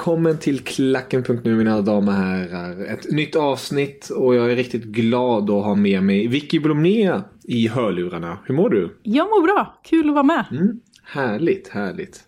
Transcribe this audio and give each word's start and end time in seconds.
Välkommen 0.00 0.38
till 0.38 0.60
Klacken.nu 0.60 1.56
mina 1.56 1.80
damer 1.80 2.12
och 2.12 2.18
herrar. 2.18 2.84
Ett 2.84 3.10
nytt 3.10 3.36
avsnitt 3.36 4.08
och 4.08 4.34
jag 4.34 4.52
är 4.52 4.56
riktigt 4.56 4.84
glad 4.84 5.50
att 5.50 5.64
ha 5.64 5.74
med 5.74 6.02
mig 6.02 6.26
Vicky 6.26 6.58
Blomné 6.58 7.20
i 7.44 7.68
hörlurarna. 7.68 8.38
Hur 8.44 8.54
mår 8.54 8.70
du? 8.70 8.98
Jag 9.02 9.24
mår 9.24 9.42
bra. 9.42 9.80
Kul 9.84 10.08
att 10.08 10.14
vara 10.14 10.22
med. 10.22 10.44
Mm, 10.50 10.80
härligt, 11.04 11.68
härligt. 11.68 12.20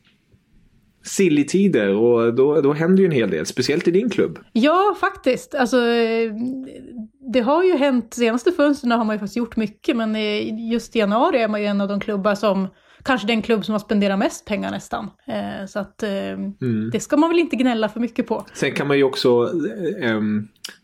Silly-tider 1.03 1.95
och 1.95 2.35
då, 2.35 2.61
då 2.61 2.73
händer 2.73 3.01
ju 3.01 3.07
en 3.07 3.13
hel 3.13 3.31
del, 3.31 3.47
speciellt 3.47 3.89
i 3.89 3.91
din 3.91 4.11
klubb. 4.11 4.39
Ja, 4.53 4.97
faktiskt. 5.01 5.55
Alltså, 5.55 5.77
det 7.33 7.41
har 7.41 7.65
ju 7.65 7.77
hänt, 7.77 8.15
senaste 8.15 8.53
fönstren 8.53 8.93
har 8.93 9.05
man 9.05 9.17
ju 9.17 9.19
faktiskt 9.19 9.37
gjort 9.37 9.57
mycket, 9.57 9.97
men 9.97 10.15
just 10.71 10.97
i 10.97 10.99
januari 10.99 11.43
är 11.43 11.49
man 11.49 11.61
ju 11.61 11.67
en 11.67 11.81
av 11.81 11.89
de 11.89 12.01
klubbar 12.01 12.35
som 12.35 12.69
kanske 13.05 13.27
den 13.27 13.43
klubb 13.43 13.65
som 13.65 13.73
har 13.73 13.79
spenderat 13.79 14.19
mest 14.19 14.45
pengar 14.45 14.71
nästan. 14.71 15.11
Eh, 15.27 15.67
så 15.67 15.79
att 15.79 16.03
eh, 16.03 16.11
mm. 16.11 16.91
det 16.93 17.01
ska 17.01 17.17
man 17.17 17.31
väl 17.31 17.39
inte 17.39 17.57
gnälla 17.57 17.89
för 17.89 18.01
mycket 18.01 18.27
på. 18.27 18.47
Sen 18.55 18.73
kan 18.73 18.89
man 18.89 18.97
ju 18.97 19.05
också 19.05 19.51
eh, 20.01 20.21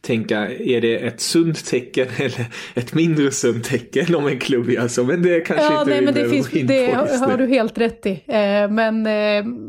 tänka, 0.00 0.50
är 0.50 0.80
det 0.80 0.96
ett 0.96 1.20
sunt 1.20 1.66
tecken 1.66 2.06
eller 2.16 2.46
ett 2.74 2.94
mindre 2.94 3.30
sunt 3.30 3.64
tecken 3.64 4.14
om 4.14 4.26
en 4.26 4.38
klubb 4.38 4.70
gör 4.70 4.88
så? 4.88 5.04
Men 5.04 5.22
det 5.22 5.40
kanske 5.40 5.64
ja, 5.64 5.80
inte 5.80 5.90
nej, 5.90 6.02
men 6.02 6.14
det, 6.14 6.28
finns, 6.28 6.50
det 6.50 6.92
har 6.94 7.38
du 7.38 7.46
helt 7.46 7.78
rätt 7.78 8.06
i. 8.06 8.22
Eh, 8.26 8.70
men 8.70 9.02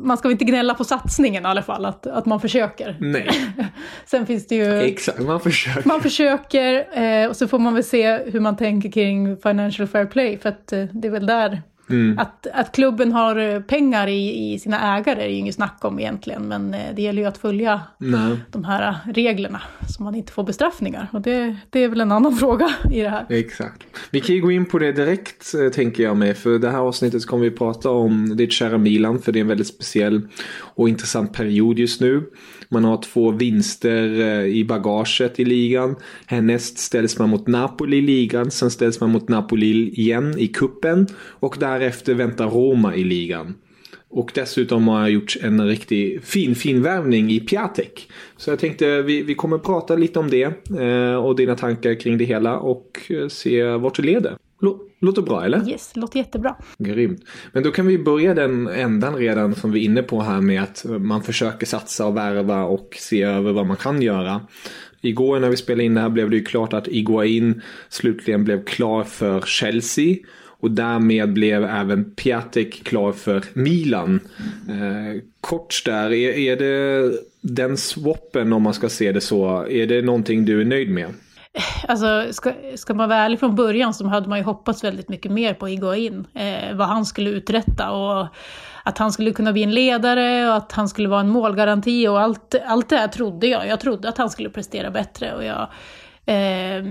man 0.07 0.18
ska 0.18 0.28
väl 0.28 0.31
inte 0.31 0.46
gnälla 0.46 0.73
på 0.73 0.84
satsningen 0.84 1.44
i 1.44 1.47
alla 1.47 1.63
fall, 1.63 1.85
att, 1.85 2.07
att 2.07 2.25
man 2.25 2.41
försöker. 2.41 2.97
Nej. 3.00 3.29
Sen 4.06 4.25
finns 4.25 4.47
det 4.47 4.56
ju... 4.56 4.79
Exakt, 4.79 5.19
man 5.19 5.40
försöker. 5.40 5.88
Man 5.88 6.02
försöker 6.02 7.29
och 7.29 7.35
så 7.35 7.47
får 7.47 7.59
man 7.59 7.73
väl 7.73 7.84
se 7.84 8.18
hur 8.18 8.40
man 8.40 8.57
tänker 8.57 8.91
kring 8.91 9.38
Financial 9.38 9.88
Fair 9.88 10.06
Play, 10.06 10.38
för 10.38 10.50
att 10.50 10.68
det 10.68 11.06
är 11.07 11.09
väl 11.09 11.25
där 11.25 11.62
Mm. 11.89 12.19
Att, 12.19 12.47
att 12.53 12.75
klubben 12.75 13.11
har 13.11 13.35
eh, 13.35 13.59
pengar 13.59 14.07
i, 14.07 14.53
i 14.53 14.59
sina 14.59 14.97
ägare 14.97 15.23
är 15.23 15.27
ju 15.27 15.35
inget 15.35 15.55
snack 15.55 15.77
om 15.81 16.00
egentligen, 16.00 16.47
men 16.47 16.73
eh, 16.73 16.95
det 16.95 17.01
gäller 17.01 17.22
ju 17.22 17.27
att 17.27 17.38
följa 17.38 17.81
Nej. 17.97 18.38
de 18.51 18.63
här 18.63 18.97
reglerna 19.13 19.61
så 19.89 20.03
man 20.03 20.16
inte 20.16 20.31
får 20.31 20.44
bestraffningar. 20.44 21.07
Och 21.11 21.22
det, 21.22 21.55
det 21.69 21.83
är 21.83 21.89
väl 21.89 22.01
en 22.01 22.11
annan 22.11 22.35
fråga 22.38 22.69
i 22.91 23.01
det 23.01 23.09
här. 23.09 23.25
Exakt. 23.29 23.83
Vi 24.11 24.22
kan 24.22 24.35
ju 24.35 24.41
gå 24.41 24.51
in 24.51 24.66
på 24.66 24.79
det 24.79 24.91
direkt 24.91 25.53
eh, 25.53 25.69
tänker 25.69 26.03
jag 26.03 26.17
med, 26.17 26.38
för 26.38 26.59
det 26.59 26.69
här 26.69 26.79
avsnittet 26.79 27.25
kommer 27.25 27.44
vi 27.44 27.51
prata 27.51 27.89
om 27.89 28.38
ditt 28.38 28.51
kära 28.51 28.78
Milan, 28.78 29.19
för 29.19 29.31
det 29.31 29.39
är 29.39 29.41
en 29.41 29.47
väldigt 29.47 29.67
speciell 29.67 30.22
och 30.59 30.89
intressant 30.89 31.33
period 31.33 31.79
just 31.79 32.01
nu. 32.01 32.23
Man 32.72 32.84
har 32.84 33.02
två 33.02 33.31
vinster 33.31 34.19
eh, 34.19 34.46
i 34.46 34.66
bagaget 34.66 35.40
i 35.40 35.46
ligan. 35.46 35.96
Härnäst 36.25 36.78
ställs 36.78 37.19
man 37.19 37.30
mot 37.30 37.47
Napoli 37.47 37.97
i 37.97 38.02
ligan. 38.02 38.52
Sen 38.52 38.72
ställs 38.72 39.00
man 39.00 39.09
mot 39.09 39.30
Napoli 39.30 39.90
igen 39.90 40.35
i 40.38 40.47
kuppen. 40.47 41.08
Och 41.16 41.56
därefter 41.59 42.13
väntar 42.13 42.50
Roma 42.50 42.96
i 42.96 43.03
ligan. 43.03 43.56
Och 44.09 44.31
dessutom 44.35 44.88
har 44.88 45.00
jag 45.00 45.09
gjort 45.09 45.38
en 45.41 45.68
riktigt 45.68 46.25
fin, 46.25 46.56
fin 46.56 46.81
värvning 46.81 47.31
i 47.31 47.40
Piatek. 47.40 48.12
Så 48.38 48.50
jag 48.50 48.59
tänkte 48.59 49.02
vi, 49.02 49.22
vi 49.22 49.35
kommer 49.35 49.58
prata 49.58 49.96
lite 49.96 50.19
om 50.19 50.29
det 50.29 50.69
eh, 50.79 51.16
och 51.16 51.35
dina 51.35 51.56
tankar 51.56 52.00
kring 52.00 52.18
det 52.18 52.25
hela 52.25 52.59
och 52.59 53.02
eh, 53.09 53.28
se 53.28 53.63
vart 53.63 53.96
det 53.96 54.03
leder. 54.03 54.35
Låter 55.02 55.22
bra 55.22 55.46
eller? 55.46 55.70
Yes, 55.70 55.92
låter 55.96 56.20
jättebra. 56.20 56.56
Grymt. 56.78 57.24
Men 57.52 57.64
då 57.64 57.72
kan 57.72 57.88
vi 57.88 57.97
börja 57.97 58.34
den 58.34 58.68
ändan 58.68 59.16
redan 59.16 59.56
som 59.56 59.72
vi 59.72 59.80
är 59.80 59.86
inne 59.86 60.03
på 60.03 60.22
här 60.22 60.42
med 60.42 60.64
att 60.64 60.86
man 60.88 61.24
försöker 61.24 61.66
satsa 61.66 62.06
och 62.06 62.18
värva 62.18 62.64
och 62.64 62.96
se 63.00 63.22
över 63.22 63.52
vad 63.52 63.66
man 63.66 63.78
kan 63.78 64.02
göra. 64.02 64.42
Igår 65.02 65.40
när 65.40 65.50
vi 65.50 65.58
spelade 65.58 65.84
in 65.84 65.94
det 65.94 66.02
här 66.02 66.09
blev 66.09 66.30
det 66.30 66.36
ju 66.36 66.44
klart 66.44 66.74
att 66.74 66.88
Iguain 66.88 67.62
slutligen 67.90 68.44
blev 68.44 68.66
klar 68.66 69.03
för 69.03 69.42
Chelsea. 69.42 70.16
Och 70.62 70.72
därmed 70.72 71.34
blev 71.34 71.64
även 71.64 72.12
Piatek 72.16 72.84
klar 72.84 73.12
för 73.12 73.44
Milan. 73.53 74.20
Eh, 74.70 75.22
kort 75.41 75.81
där, 75.86 76.14
är, 76.14 76.38
är 76.38 76.56
det 76.56 77.12
den 77.41 77.78
swappen 77.78 78.53
om 78.53 78.64
man 78.64 78.74
ska 78.74 78.90
se 78.90 79.12
det 79.12 79.22
så, 79.22 79.66
är 79.70 79.88
det 79.88 80.02
någonting 80.02 80.46
du 80.46 80.62
är 80.62 80.66
nöjd 80.66 80.90
med? 80.90 81.08
Alltså, 81.87 82.33
ska, 82.33 82.53
ska 82.75 82.93
man 82.93 83.09
vara 83.09 83.19
ärlig 83.19 83.39
från 83.39 83.55
början 83.55 83.93
så 83.93 84.07
hade 84.07 84.29
man 84.29 84.37
ju 84.37 84.43
hoppats 84.43 84.83
väldigt 84.83 85.09
mycket 85.09 85.31
mer 85.31 85.53
på 85.53 85.69
Iguain. 85.69 86.27
Eh, 86.33 86.75
vad 86.75 86.87
han 86.87 87.05
skulle 87.05 87.29
uträtta 87.29 87.91
och 87.91 88.27
att 88.83 88.97
han 88.97 89.11
skulle 89.11 89.31
kunna 89.31 89.53
bli 89.53 89.63
en 89.63 89.73
ledare 89.73 90.49
och 90.49 90.55
att 90.55 90.71
han 90.71 90.89
skulle 90.89 91.09
vara 91.09 91.19
en 91.19 91.29
målgaranti 91.29 92.07
och 92.07 92.21
allt, 92.21 92.55
allt 92.65 92.89
det 92.89 92.97
här 92.97 93.07
trodde 93.07 93.47
jag. 93.47 93.67
Jag 93.67 93.79
trodde 93.79 94.09
att 94.09 94.17
han 94.17 94.29
skulle 94.29 94.49
prestera 94.49 94.91
bättre 94.91 95.35
och 95.35 95.43
jag... 95.43 95.67
Eh, 96.25 96.83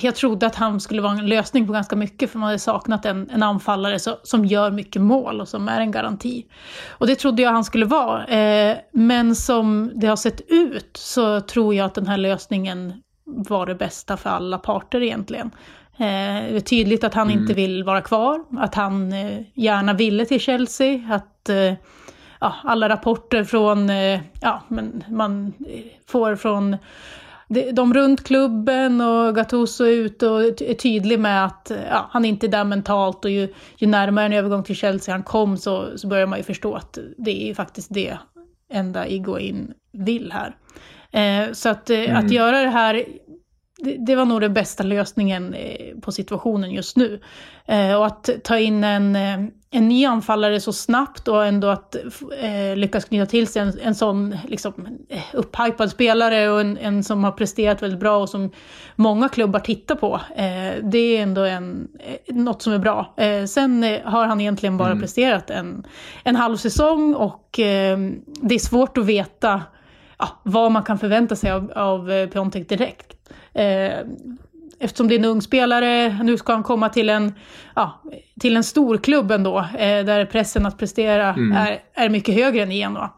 jag 0.00 0.14
trodde 0.14 0.46
att 0.46 0.54
han 0.54 0.80
skulle 0.80 1.02
vara 1.02 1.12
en 1.12 1.26
lösning 1.26 1.66
på 1.66 1.72
ganska 1.72 1.96
mycket 1.96 2.30
för 2.30 2.38
man 2.38 2.46
hade 2.46 2.58
saknat 2.58 3.06
en, 3.06 3.30
en 3.30 3.42
anfallare 3.42 3.98
så, 3.98 4.18
som 4.22 4.44
gör 4.44 4.70
mycket 4.70 5.02
mål 5.02 5.40
och 5.40 5.48
som 5.48 5.68
är 5.68 5.80
en 5.80 5.90
garanti. 5.90 6.46
Och 6.88 7.06
det 7.06 7.14
trodde 7.14 7.42
jag 7.42 7.52
han 7.52 7.64
skulle 7.64 7.86
vara. 7.86 8.26
Eh, 8.26 8.76
men 8.92 9.34
som 9.34 9.92
det 9.94 10.06
har 10.06 10.16
sett 10.16 10.40
ut 10.48 10.90
så 10.96 11.40
tror 11.40 11.74
jag 11.74 11.86
att 11.86 11.94
den 11.94 12.06
här 12.06 12.16
lösningen 12.16 12.92
var 13.28 13.66
det 13.66 13.74
bästa 13.74 14.16
för 14.16 14.30
alla 14.30 14.58
parter 14.58 15.02
egentligen. 15.02 15.50
Eh, 15.96 16.50
det 16.50 16.56
är 16.56 16.60
tydligt 16.60 17.04
att 17.04 17.14
han 17.14 17.30
mm. 17.30 17.40
inte 17.40 17.54
vill 17.54 17.84
vara 17.84 18.00
kvar, 18.00 18.44
att 18.58 18.74
han 18.74 19.12
eh, 19.12 19.40
gärna 19.54 19.92
ville 19.92 20.24
till 20.24 20.40
Chelsea, 20.40 21.00
att 21.10 21.48
eh, 21.48 21.74
ja, 22.40 22.54
alla 22.64 22.88
rapporter 22.88 23.44
från, 23.44 23.90
eh, 23.90 24.20
ja, 24.40 24.62
men 24.68 25.04
man 25.08 25.52
får 26.06 26.36
från 26.36 26.76
de 27.72 27.94
runt 27.94 28.24
klubben 28.24 29.00
och 29.00 29.34
Gattuso 29.34 29.84
är 29.84 29.90
ute 29.90 30.28
och 30.28 30.42
är 30.42 30.74
tydlig 30.74 31.20
med 31.20 31.44
att 31.44 31.72
ja, 31.90 32.08
han 32.10 32.24
inte 32.24 32.46
är 32.46 32.48
där 32.48 32.64
mentalt 32.64 33.24
och 33.24 33.30
ju, 33.30 33.54
ju 33.76 33.86
närmare 33.86 34.26
en 34.26 34.32
övergång 34.32 34.62
till 34.62 34.76
Chelsea 34.76 35.14
han 35.14 35.22
kom 35.22 35.56
så, 35.56 35.98
så 35.98 36.08
börjar 36.08 36.26
man 36.26 36.38
ju 36.38 36.42
förstå 36.42 36.74
att 36.74 36.98
det 37.16 37.42
är 37.42 37.46
ju 37.46 37.54
faktiskt 37.54 37.94
det 37.94 38.18
enda 38.70 39.06
Iguain 39.06 39.72
vill 39.92 40.32
här. 40.32 40.56
Eh, 41.12 41.52
så 41.52 41.68
att, 41.68 41.90
eh, 41.90 41.98
mm. 41.98 42.16
att 42.16 42.30
göra 42.30 42.60
det 42.60 42.70
här 42.70 43.04
det, 43.78 43.96
det, 44.06 44.16
var 44.16 44.24
nog 44.24 44.40
den 44.40 44.54
bästa 44.54 44.82
lösningen 44.82 45.54
eh, 45.54 45.96
på 46.00 46.12
situationen 46.12 46.70
just 46.70 46.96
nu. 46.96 47.20
Eh, 47.66 47.94
och 47.94 48.06
att 48.06 48.30
ta 48.44 48.58
in 48.58 48.84
en, 48.84 49.16
eh, 49.16 49.38
en 49.70 49.88
ny 49.88 50.04
anfallare 50.04 50.60
så 50.60 50.72
snabbt 50.72 51.28
och 51.28 51.46
ändå 51.46 51.68
att 51.68 51.96
eh, 52.40 52.76
lyckas 52.76 53.04
knyta 53.04 53.26
till 53.26 53.46
sig 53.46 53.62
en, 53.62 53.78
en 53.82 53.94
sån 53.94 54.36
liksom, 54.48 54.98
upphypad 55.32 55.90
spelare 55.90 56.50
och 56.50 56.60
en, 56.60 56.78
en 56.78 57.04
som 57.04 57.24
har 57.24 57.32
presterat 57.32 57.82
väldigt 57.82 58.00
bra 58.00 58.16
och 58.16 58.28
som 58.28 58.50
många 58.96 59.28
klubbar 59.28 59.60
tittar 59.60 59.94
på. 59.94 60.20
Eh, 60.36 60.82
det 60.82 60.98
är 60.98 61.22
ändå 61.22 61.44
en, 61.44 61.88
något 62.28 62.62
som 62.62 62.72
är 62.72 62.78
bra. 62.78 63.14
Eh, 63.16 63.44
sen 63.44 63.82
har 64.04 64.26
han 64.26 64.40
egentligen 64.40 64.76
bara 64.76 64.90
mm. 64.90 65.00
presterat 65.00 65.50
en, 65.50 65.86
en 66.24 66.36
halv 66.36 66.56
säsong 66.56 67.14
och 67.14 67.44
det 68.40 68.54
är 68.54 68.58
svårt 68.58 68.98
att 68.98 69.06
veta 69.06 69.62
ja, 70.18 70.40
vad 70.42 70.72
man 70.72 70.82
kan 70.82 70.98
förvänta 70.98 71.36
sig 71.36 71.50
av, 71.50 71.72
av 71.74 72.10
eh, 72.10 72.28
Piontek 72.28 72.68
direkt. 72.68 73.12
Eh, 73.54 73.92
eftersom 74.80 75.08
det 75.08 75.14
är 75.14 75.18
en 75.18 75.24
ung 75.24 75.42
spelare, 75.42 76.22
nu 76.22 76.36
ska 76.36 76.52
han 76.52 76.62
komma 76.62 76.88
till 76.88 77.08
en, 77.08 77.34
ja, 77.74 78.02
till 78.40 78.56
en 78.56 78.64
stor 78.64 78.98
klubb 78.98 79.30
ändå, 79.30 79.58
eh, 79.58 80.04
där 80.04 80.24
pressen 80.24 80.66
att 80.66 80.78
prestera 80.78 81.28
mm. 81.28 81.56
är, 81.56 81.78
är 81.94 82.08
mycket 82.08 82.34
högre 82.34 82.62
än 82.62 82.72
i 82.72 82.76
Genoa. 82.78 83.10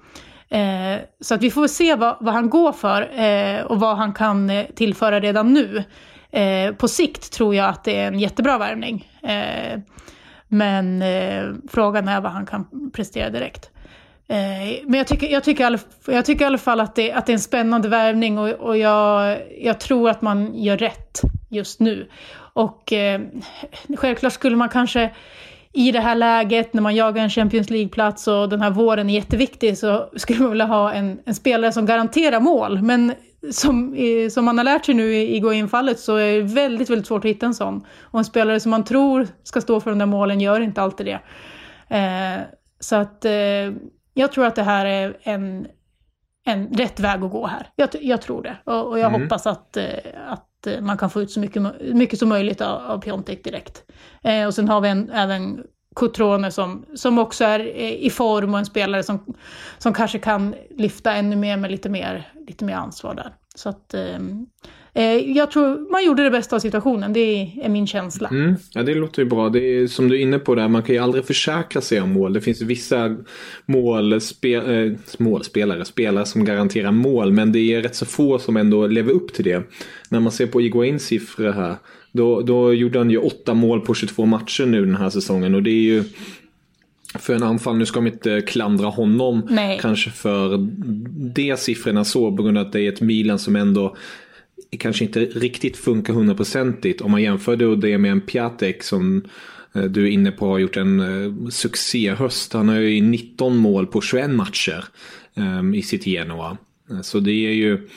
Eh, 0.49 1.01
så 1.21 1.35
att 1.35 1.43
vi 1.43 1.51
får 1.51 1.67
se 1.67 1.95
vad, 1.95 2.17
vad 2.21 2.35
han 2.35 2.51
går 2.51 2.73
för 2.73 3.21
eh, 3.21 3.63
och 3.63 3.81
vad 3.81 3.97
han 3.97 4.13
kan 4.13 4.51
eh, 4.51 4.67
tillföra 4.67 5.21
redan 5.21 5.53
nu. 5.53 5.85
Eh, 6.31 6.75
på 6.75 6.89
sikt 6.89 7.33
tror 7.33 7.55
jag 7.55 7.69
att 7.69 7.85
det 7.85 7.99
är 7.99 8.09
en 8.09 8.19
jättebra 8.19 8.59
värvning. 8.59 9.07
Men 10.53 11.05
frågan 11.69 12.09
är 12.09 12.21
vad 12.21 12.33
han 12.33 12.47
kan 12.47 12.91
prestera 12.93 13.31
direkt. 13.31 13.71
Eh, 14.31 14.83
men 14.87 14.99
jag 14.99 15.07
tycker, 15.07 15.27
jag, 15.27 15.45
tycker, 15.45 15.81
jag 16.07 16.25
tycker 16.25 16.45
i 16.45 16.47
alla 16.47 16.59
fall 16.59 16.81
att 16.81 16.95
det, 16.95 17.13
att 17.13 17.27
det 17.27 17.33
är 17.33 17.35
en 17.35 17.41
spännande 17.41 17.89
värvning 17.89 18.39
och, 18.39 18.49
och 18.49 18.79
jag, 18.79 19.39
jag 19.61 19.81
tror 19.81 20.11
att 20.11 20.23
man 20.23 20.55
gör 20.55 20.77
rätt 20.77 21.21
just 21.49 21.81
nu. 21.81 22.09
Och 22.53 22.93
eh, 22.93 23.21
självklart 23.97 24.33
skulle 24.33 24.57
man 24.57 24.69
kanske 24.69 25.11
i 25.73 25.93
det 25.93 26.01
här 26.01 26.15
läget 26.15 26.75
när 26.75 26.83
man 26.83 26.95
jagar 26.97 27.23
en 27.23 27.31
Champions 27.31 27.71
League-plats 27.71 28.29
och 28.29 28.49
den 28.49 28.61
här 28.61 28.71
våren 28.71 29.11
är 29.11 29.15
jätteviktig 29.15 29.79
så 29.79 30.11
skulle 30.17 30.41
man 30.41 30.51
vilja 30.51 30.67
ha 30.67 30.93
en, 30.93 31.21
en 31.25 31.35
spelare 31.35 31.73
som 31.73 31.87
garanterar 31.87 32.41
mål. 32.41 32.83
Men 32.83 33.13
som, 33.51 33.95
eh, 33.95 34.29
som 34.29 34.45
man 34.45 34.59
har 34.59 34.65
lärt 34.65 34.85
sig 34.85 34.95
nu 34.95 35.15
i 35.15 35.41
Goin-fallet 35.41 36.01
så 36.01 36.17
är 36.17 36.33
det 36.33 36.43
väldigt, 36.43 36.91
väldigt 36.91 37.07
svårt 37.07 37.25
att 37.25 37.31
hitta 37.31 37.47
en 37.47 37.55
sån. 37.55 37.87
Och 38.01 38.19
en 38.19 38.25
spelare 38.25 38.61
som 38.61 38.71
man 38.71 38.85
tror 38.85 39.29
ska 39.43 39.61
stå 39.61 39.81
för 39.81 39.91
de 39.91 39.99
där 39.99 40.07
målen 40.07 40.41
gör 40.41 40.61
inte 40.61 40.83
alltid 40.83 41.07
det. 41.07 41.21
Eh, 41.97 42.41
så 42.81 42.97
att 42.97 43.25
eh, 43.25 43.33
jag 44.21 44.33
tror 44.33 44.47
att 44.47 44.57
det 44.57 44.63
här 44.63 44.87
är 44.87 45.19
en, 45.23 45.67
en 46.45 46.67
rätt 46.67 47.01
väg 47.01 47.25
att 47.25 47.31
gå 47.31 47.47
här. 47.47 47.67
Jag, 47.77 47.89
jag 48.01 48.23
tror 48.23 48.43
det. 48.43 48.57
Och, 48.65 48.89
och 48.89 48.99
jag 48.99 49.09
mm. 49.15 49.23
hoppas 49.23 49.47
att, 49.47 49.77
eh, 49.77 49.85
att 50.29 50.47
Eh, 50.67 50.81
man 50.81 50.99
kan 50.99 51.11
få 51.11 51.23
ut 51.23 51.31
så 51.31 51.41
mycket, 51.41 51.63
mycket 51.95 52.19
som 52.19 52.29
möjligt 52.29 52.61
av, 52.61 52.91
av 52.91 52.99
Piontek 52.99 53.45
direkt. 53.45 53.83
Eh, 54.23 54.47
och 54.47 54.55
sen 54.55 54.69
har 54.69 54.81
vi 54.81 54.89
en, 54.89 55.11
även 55.11 55.63
Cotrone 55.95 56.51
som, 56.51 56.87
som 56.95 57.19
också 57.19 57.45
är 57.45 57.61
eh, 57.61 57.93
i 57.93 58.11
form 58.11 58.55
och 58.55 58.59
en 58.59 58.67
spelare 58.67 59.03
som, 59.03 59.35
som 59.79 59.95
kanske 59.95 60.19
kan 60.19 60.55
lyfta 60.71 61.13
ännu 61.13 61.37
mer 61.37 61.57
med 61.57 61.71
lite 61.71 61.89
mer, 61.89 62.33
lite 62.47 62.65
mer 62.65 62.75
ansvar 62.75 63.15
där. 63.15 63.35
Så 63.55 63.69
att, 63.69 63.95
eh, 63.95 64.19
jag 65.35 65.51
tror 65.51 65.93
man 65.93 66.05
gjorde 66.05 66.23
det 66.23 66.31
bästa 66.31 66.57
av 66.57 66.61
situationen, 66.61 67.13
det 67.13 67.53
är 67.63 67.69
min 67.69 67.87
känsla. 67.87 68.29
Mm. 68.29 68.55
Ja, 68.75 68.83
det 68.83 68.95
låter 68.95 69.23
ju 69.23 69.29
bra. 69.29 69.49
Det 69.49 69.59
är 69.59 69.87
som 69.87 70.09
du 70.09 70.17
är 70.17 70.21
inne 70.21 70.39
på 70.39 70.55
där, 70.55 70.69
man 70.69 70.83
kan 70.83 70.95
ju 70.95 71.01
aldrig 71.01 71.25
försäkra 71.25 71.81
sig 71.81 72.01
om 72.01 72.13
mål. 72.13 72.33
Det 72.33 72.41
finns 72.41 72.63
vissa 72.63 73.17
målspe 73.67 74.49
äh, 74.49 74.93
målspelare, 75.19 75.85
spelare 75.85 76.27
som 76.27 76.45
garanterar 76.45 76.93
mål, 76.93 77.33
men 77.33 77.53
det 77.53 77.75
är 77.75 77.83
rätt 77.83 77.97
så 77.97 78.07
få 78.07 78.39
som 78.39 78.57
ändå 78.57 78.87
lever 78.87 79.13
upp 79.13 79.33
till 79.33 79.45
det. 79.45 79.63
När 80.09 80.21
man 80.21 80.33
ser 80.33 80.47
på 80.47 80.61
Iguains 80.61 81.07
siffror 81.07 81.53
här, 81.53 81.77
då, 82.13 82.41
då 82.41 82.75
gjorde 82.75 82.99
han 82.99 83.11
ju 83.11 83.19
åtta 83.19 83.55
mål 83.55 83.81
på 83.81 83.95
22 83.95 84.27
matcher 84.27 84.67
nu 84.67 84.85
den 84.85 84.97
här 84.97 85.11
säsongen 85.11 85.55
och 85.55 85.63
det 85.63 85.71
är 85.71 85.83
ju 85.83 86.05
för 87.19 87.35
en 87.35 87.43
anfall, 87.43 87.77
nu 87.77 87.87
ska 87.87 88.01
man 88.01 88.13
inte 88.13 88.41
klandra 88.41 88.87
honom 88.87 89.47
Nej. 89.51 89.79
kanske 89.83 90.11
för 90.11 90.69
de 91.35 91.57
siffrorna 91.57 92.05
så 92.05 92.37
på 92.37 92.43
grund 92.43 92.59
av 92.59 92.67
att 92.67 92.73
det 92.73 92.81
är 92.81 92.93
ett 92.93 93.01
Milan 93.01 93.39
som 93.39 93.57
ändå 93.57 93.97
kanske 94.77 95.05
inte 95.05 95.21
riktigt 95.21 95.77
funkar 95.77 96.15
hundraprocentigt. 96.15 97.01
Om 97.01 97.11
man 97.11 97.23
jämför 97.23 97.77
det 97.77 97.99
med 97.99 98.11
en 98.11 98.21
Piatek 98.21 98.83
som 98.83 99.25
eh, 99.75 99.83
du 99.83 100.05
är 100.05 100.11
inne 100.11 100.31
på 100.31 100.47
har 100.47 100.59
gjort 100.59 100.77
en 100.77 101.01
eh, 101.01 101.49
succéhöst. 101.49 102.53
Han 102.53 102.69
har 102.69 102.77
ju 102.77 103.01
19 103.01 103.57
mål 103.57 103.87
på 103.87 104.01
21 104.01 104.31
matcher 104.31 104.85
ehm, 105.35 105.75
i 105.75 105.83
sitt 105.83 106.07
Genoa. 106.07 106.59
Eh, 106.91 107.01
så 107.01 107.21
det 107.21 107.47
är 107.47 107.53
ju 107.53 107.89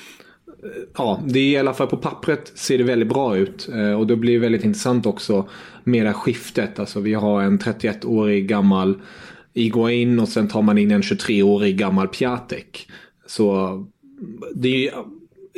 ja, 0.97 1.23
det 1.27 1.39
är 1.39 1.49
i 1.49 1.57
alla 1.57 1.73
fall 1.73 1.87
på 1.87 1.97
pappret 1.97 2.51
ser 2.55 2.77
det 2.77 2.83
väldigt 2.83 3.09
bra 3.09 3.37
ut. 3.37 3.69
Och 3.97 4.07
då 4.07 4.15
blir 4.15 4.33
det 4.33 4.39
väldigt 4.39 4.63
intressant 4.63 5.05
också 5.05 5.49
med 5.83 6.05
det 6.05 6.09
här 6.09 6.13
skiftet. 6.13 6.79
Alltså 6.79 6.99
vi 6.99 7.13
har 7.13 7.41
en 7.41 7.59
31-årig 7.59 8.47
gammal 8.47 9.01
Iguain 9.53 10.19
och 10.19 10.29
sen 10.29 10.47
tar 10.47 10.61
man 10.61 10.77
in 10.77 10.91
en 10.91 11.01
23-årig 11.01 11.77
gammal 11.77 12.07
Piatek. 12.07 12.87
Så 13.25 13.85
det 14.55 14.87
är 14.87 14.93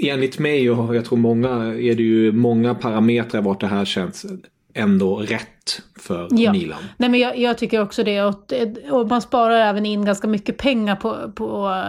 enligt 0.01 0.39
mig 0.39 0.71
och 0.71 0.95
jag 0.95 1.05
tror 1.05 1.17
många 1.17 1.49
är 1.65 1.95
det 1.95 2.03
ju 2.03 2.31
många 2.31 2.75
parametrar 2.75 3.41
vart 3.41 3.61
det 3.61 3.67
här 3.67 3.85
känns 3.85 4.25
ändå 4.75 5.15
rätt 5.15 5.81
för 5.99 6.27
ja. 6.31 6.51
Milan. 6.51 6.79
Nej, 6.97 7.09
men 7.09 7.19
jag, 7.19 7.37
jag, 7.37 7.57
tycker 7.57 7.81
också 7.81 8.03
det. 8.03 8.21
Och, 8.21 8.53
och, 8.91 9.07
man 9.07 9.21
sparar 9.21 9.55
även 9.55 9.85
in 9.85 10.05
ganska 10.05 10.27
mycket 10.27 10.57
pengar 10.57 10.95
på, 10.95 11.31
på, 11.31 11.81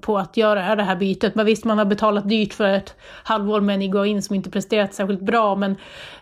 på 0.00 0.18
att 0.18 0.36
göra 0.36 0.76
det 0.76 0.82
här 0.82 0.96
bytet. 0.96 1.34
Men 1.34 1.46
visst, 1.46 1.64
man 1.64 1.78
har 1.78 1.84
betalat 1.84 2.28
dyrt 2.28 2.54
för 2.54 2.68
ett 2.68 2.96
halvår 3.24 3.60
med 3.60 3.74
en 3.74 3.82
Iguain 3.82 4.22
som 4.22 4.36
inte 4.36 4.50
presterat 4.50 4.94
särskilt 4.94 5.20
bra. 5.20 5.56
Men 5.56 5.76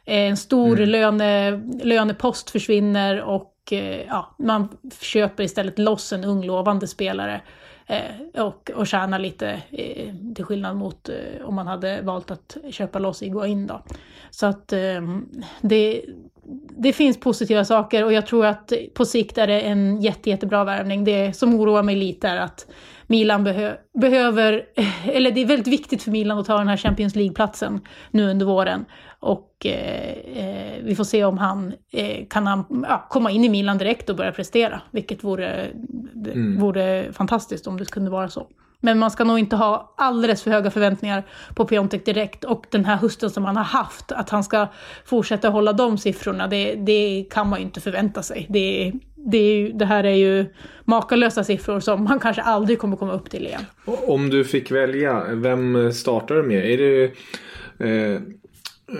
en 0.05 0.37
stor 0.37 0.77
mm. 0.77 0.89
löne, 0.89 1.51
lönepost 1.83 2.51
försvinner 2.51 3.21
och 3.21 3.55
eh, 3.71 4.07
ja, 4.09 4.35
man 4.39 4.69
köper 5.01 5.45
istället 5.45 5.79
loss 5.79 6.13
en 6.13 6.25
ung 6.25 6.47
lovande 6.47 6.87
spelare. 6.87 7.41
Eh, 7.91 8.45
och, 8.45 8.71
och 8.75 8.87
tjäna 8.87 9.19
lite 9.19 9.63
eh, 9.71 10.15
till 10.35 10.45
skillnad 10.45 10.77
mot 10.77 11.09
eh, 11.09 11.45
om 11.45 11.55
man 11.55 11.67
hade 11.67 12.03
valt 12.03 12.31
att 12.31 12.57
köpa 12.71 12.99
loss 12.99 13.23
Iguain 13.23 13.67
då. 13.67 13.83
Så 14.31 14.47
att 14.47 14.73
eh, 14.73 15.01
det, 15.61 16.03
det 16.79 16.93
finns 16.93 17.21
positiva 17.21 17.65
saker 17.65 18.05
och 18.05 18.13
jag 18.13 18.27
tror 18.27 18.47
att 18.47 18.73
på 18.95 19.05
sikt 19.05 19.39
är 19.39 19.47
det 19.47 19.61
en 19.61 20.01
jätte, 20.01 20.31
jättebra 20.31 20.65
värvning. 20.65 21.05
Det 21.05 21.37
som 21.37 21.55
oroar 21.55 21.83
mig 21.83 21.97
lite 21.97 22.29
är 22.29 22.37
att 22.37 22.67
Milan 23.07 23.45
behö 23.45 23.75
behöver, 24.01 24.65
eller 25.05 25.31
det 25.31 25.41
är 25.41 25.47
väldigt 25.47 25.67
viktigt 25.67 26.03
för 26.03 26.11
Milan 26.11 26.39
att 26.39 26.47
ta 26.47 26.59
den 26.59 26.69
här 26.69 26.77
Champions 26.77 27.17
League-platsen 27.17 27.81
nu 28.11 28.31
under 28.31 28.47
våren. 28.47 28.85
Och 29.21 29.67
eh, 29.67 30.13
eh, 30.37 30.83
vi 30.83 30.95
får 30.95 31.05
se 31.05 31.25
om 31.25 31.39
han 31.39 31.75
eh, 31.93 32.27
kan 32.31 32.47
han, 32.47 32.85
ja, 32.89 33.07
komma 33.11 33.31
in 33.31 33.45
i 33.45 33.49
Milan 33.49 33.79
direkt 33.79 34.11
och 34.11 34.17
börja 34.17 34.33
prestera. 34.33 34.81
Vilket 34.91 35.25
vore, 35.25 35.67
mm. 36.15 36.61
vore 36.61 37.13
fantastiskt 37.13 37.67
om 37.67 37.77
det 37.77 37.91
kunde 37.91 38.11
vara 38.11 38.29
så. 38.29 38.47
Men 38.81 38.99
man 38.99 39.11
ska 39.11 39.25
nog 39.25 39.39
inte 39.39 39.57
ha 39.57 39.95
alldeles 39.97 40.43
för 40.43 40.51
höga 40.51 40.71
förväntningar 40.71 41.23
på 41.55 41.65
Piontek 41.65 42.05
direkt. 42.05 42.45
Och 42.45 42.67
den 42.71 42.85
här 42.85 42.97
hösten 42.97 43.31
som 43.31 43.45
han 43.45 43.57
har 43.57 43.65
haft, 43.65 44.13
att 44.13 44.31
han 44.31 44.45
ska 44.45 44.69
fortsätta 45.05 45.49
hålla 45.49 45.73
de 45.73 45.99
siffrorna, 45.99 46.47
det, 46.47 46.75
det 46.75 47.27
kan 47.31 47.49
man 47.49 47.59
ju 47.59 47.65
inte 47.65 47.81
förvänta 47.81 48.23
sig. 48.23 48.47
Det, 48.49 48.93
det, 49.15 49.73
det, 49.75 49.85
här 49.85 50.05
är 50.05 50.15
ju 50.15 50.47
makalösa 50.85 51.45
siffror 51.45 51.81
som 51.81 52.05
man 52.05 52.19
kanske 52.19 52.43
aldrig 52.43 52.79
kommer 52.79 52.97
komma 52.97 53.13
upp 53.13 53.31
till 53.31 53.47
igen. 53.47 53.65
Om 53.85 54.31
du 54.31 54.45
fick 54.45 54.71
välja, 54.71 55.25
vem 55.35 55.93
startar 55.93 56.35
du 56.35 56.43
med? 56.43 56.71
Är 56.71 56.79
det 56.79 57.05
eh, 57.79 58.21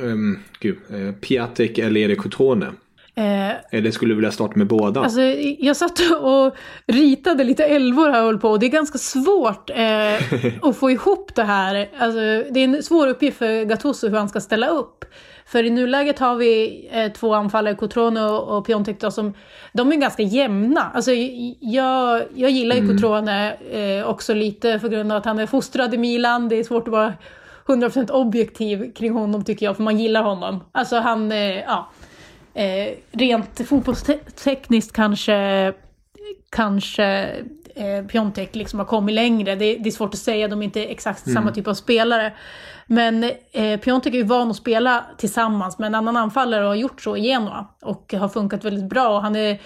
um, 0.03 0.39
gud, 0.61 0.79
eh, 0.91 1.15
Piatek 1.15 1.79
eller 1.79 2.01
är 2.01 2.09
det 2.09 2.17
Cotone? 2.17 2.67
Eh, 3.15 3.51
Eller 3.71 3.91
skulle 3.91 4.11
du 4.11 4.17
vilja 4.17 4.33
starta 4.33 4.55
med 4.57 4.67
båda? 4.67 5.01
Alltså, 5.01 5.21
jag 5.59 5.77
satt 5.77 6.01
och 6.21 6.57
ritade 6.87 7.45
lite 7.45 7.65
älvor 7.65 8.11
här 8.11 8.21
och 8.21 8.27
höll 8.27 8.39
på 8.39 8.49
och 8.49 8.59
det 8.59 8.67
är 8.67 8.71
ganska 8.71 8.99
svårt 8.99 9.71
eh, 9.71 10.69
att 10.69 10.77
få 10.77 10.91
ihop 10.91 11.35
det 11.35 11.43
här. 11.43 11.89
Alltså, 11.99 12.21
det 12.51 12.61
är 12.61 12.65
en 12.65 12.83
svår 12.83 13.07
uppgift 13.07 13.39
för 13.39 13.65
Gattuso 13.65 14.09
hur 14.09 14.17
han 14.17 14.29
ska 14.29 14.41
ställa 14.41 14.69
upp. 14.69 15.05
För 15.47 15.65
i 15.65 15.71
nuläget 15.71 16.19
har 16.19 16.37
vi 16.37 16.89
eh, 16.93 17.13
två 17.13 17.35
anfallare, 17.35 17.75
Cotrone 17.75 18.25
och, 18.25 18.67
Piontek, 18.67 19.01
då, 19.01 19.11
som 19.11 19.35
de 19.73 19.93
är 19.93 19.97
ganska 19.97 20.23
jämna. 20.23 20.91
Alltså, 20.95 21.11
jag, 21.61 22.23
jag 22.35 22.51
gillar 22.51 22.77
ju 22.77 22.83
mm. 22.83 22.97
Cotrone 22.97 23.53
eh, 23.53 24.09
också 24.09 24.35
lite 24.35 24.79
för 24.79 24.89
grund 24.89 25.13
av 25.13 25.19
att 25.19 25.25
han 25.25 25.39
är 25.39 25.47
fostrad 25.47 25.95
i 25.95 25.99
Milan. 25.99 26.49
Det 26.49 26.57
är 26.57 26.65
svårt 26.65 26.89
att 26.89 26.93
vara 26.93 27.15
100% 27.67 28.11
objektiv 28.11 28.93
kring 28.93 29.13
honom 29.13 29.45
tycker 29.45 29.67
jag, 29.67 29.77
för 29.77 29.83
man 29.83 29.99
gillar 29.99 30.23
honom. 30.23 30.65
Alltså 30.73 30.97
han, 30.97 31.33
eh, 31.33 31.61
ja 31.61 31.91
eh, 32.55 32.95
rent 33.11 33.69
fotbollstekniskt 33.69 34.93
kanske, 34.93 35.73
kanske 36.51 37.05
eh, 37.75 38.07
Piontek 38.07 38.55
liksom 38.55 38.79
har 38.79 38.87
kommit 38.87 39.15
längre. 39.15 39.55
Det, 39.55 39.77
det, 39.77 39.89
är 39.89 39.91
svårt 39.91 40.15
att 40.15 40.21
säga, 40.21 40.49
de 40.49 40.63
är 40.63 40.65
inte 40.65 40.85
exakt 40.85 41.27
mm. 41.27 41.35
samma 41.35 41.53
typ 41.53 41.69
av 41.69 41.75
spelare. 41.75 42.33
Men 42.87 43.25
eh, 43.53 43.81
Piontek 43.81 44.15
är 44.15 44.19
ju 44.19 44.25
van 44.25 44.51
att 44.51 44.57
spela 44.57 45.05
tillsammans 45.19 45.79
med 45.79 45.87
en 45.87 45.95
annan 45.95 46.17
anfallare 46.17 46.63
och 46.63 46.69
har 46.69 46.75
gjort 46.75 47.01
så 47.01 47.17
i 47.17 47.21
Genoa. 47.21 47.67
Och 47.83 48.15
har 48.15 48.29
funkat 48.29 48.65
väldigt 48.65 48.89
bra. 48.89 49.21
Han 49.21 49.37
är, 49.37 49.61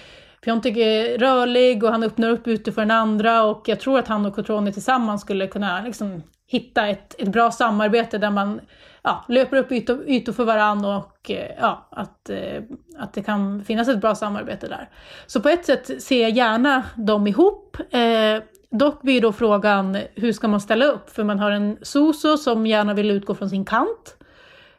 Piontek 0.45 0.77
är 0.77 1.19
rörlig 1.19 1.85
och 1.85 1.91
han 1.91 2.03
öppnar 2.03 2.31
upp 2.31 2.47
ute 2.47 2.73
för 2.73 2.81
den 2.81 2.91
andra 2.91 3.45
och 3.45 3.63
jag 3.67 3.81
tror 3.81 3.99
att 3.99 4.09
han 4.09 4.27
och 4.27 4.35
Cotrone 4.35 4.73
tillsammans 4.73 5.21
skulle 5.21 5.47
kunna 5.47 5.83
liksom, 5.83 6.23
hitta 6.47 6.89
ett, 6.89 7.21
ett 7.21 7.29
bra 7.29 7.51
samarbete 7.51 8.19
där 8.19 8.31
man 8.31 8.61
ja, 9.05 9.25
löper 9.29 9.57
upp 9.57 9.73
ytor, 9.73 10.05
ytor 10.09 10.33
för 10.33 10.45
varandra 10.45 10.97
och 10.97 11.31
eh, 11.31 11.51
ja, 11.61 11.89
att, 11.91 12.31
eh, 12.31 12.63
att 12.99 13.13
det 13.13 13.23
kan 13.23 13.65
finnas 13.65 13.89
ett 13.89 14.01
bra 14.01 14.15
samarbete 14.15 14.69
där. 14.69 14.89
Så 15.27 15.41
på 15.41 15.49
ett 15.49 15.65
sätt 15.65 16.03
ser 16.03 16.23
jag 16.23 16.31
gärna 16.31 16.83
dem 16.97 17.27
ihop. 17.27 17.77
Eh, 17.91 18.43
dock 18.71 19.03
blir 19.03 19.21
då 19.21 19.33
frågan 19.33 19.99
hur 20.15 20.33
ska 20.33 20.49
man 20.49 20.61
ställa 20.61 20.85
upp? 20.85 21.11
För 21.11 21.25
man 21.25 21.39
har 21.39 21.51
en 21.51 21.79
Soso 21.83 22.37
som 22.37 22.67
gärna 22.67 22.95
vill 22.95 23.11
utgå 23.11 23.35
från 23.35 23.51
sin 23.51 23.65
kant 23.65 24.17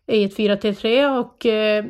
i 0.07 0.23
ett 0.23 0.37
4-3-3 0.37 1.19
och 1.19 1.45
eh, 1.45 1.85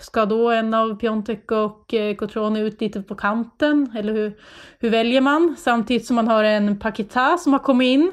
ska 0.00 0.26
då 0.26 0.50
en 0.50 0.74
av 0.74 0.98
Piontek 0.98 1.50
och 1.50 1.94
eh, 1.94 2.14
Cotrone 2.14 2.60
ut 2.60 2.80
lite 2.80 3.02
på 3.02 3.14
kanten? 3.14 3.92
Eller 3.96 4.12
hur, 4.12 4.32
hur 4.78 4.90
väljer 4.90 5.20
man? 5.20 5.56
Samtidigt 5.58 6.06
som 6.06 6.16
man 6.16 6.28
har 6.28 6.44
en 6.44 6.78
Pakita 6.78 7.38
som 7.38 7.52
har 7.52 7.60
kommit 7.60 7.86
in 7.86 8.12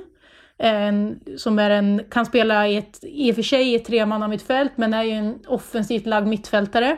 en, 0.61 1.19
som 1.37 1.59
är 1.59 1.69
en, 1.69 2.01
kan 2.11 2.25
spela 2.25 2.67
i, 2.67 2.77
ett, 2.77 2.99
i 3.01 3.31
och 3.31 3.35
för 3.35 3.41
sig 3.41 3.71
i 3.71 3.75
ett 3.75 3.85
tremannamittfält 3.85 4.71
men 4.75 4.93
är 4.93 5.03
ju 5.03 5.11
en 5.11 5.39
offensivt 5.47 6.05
lagd 6.05 6.27
mittfältare. 6.27 6.97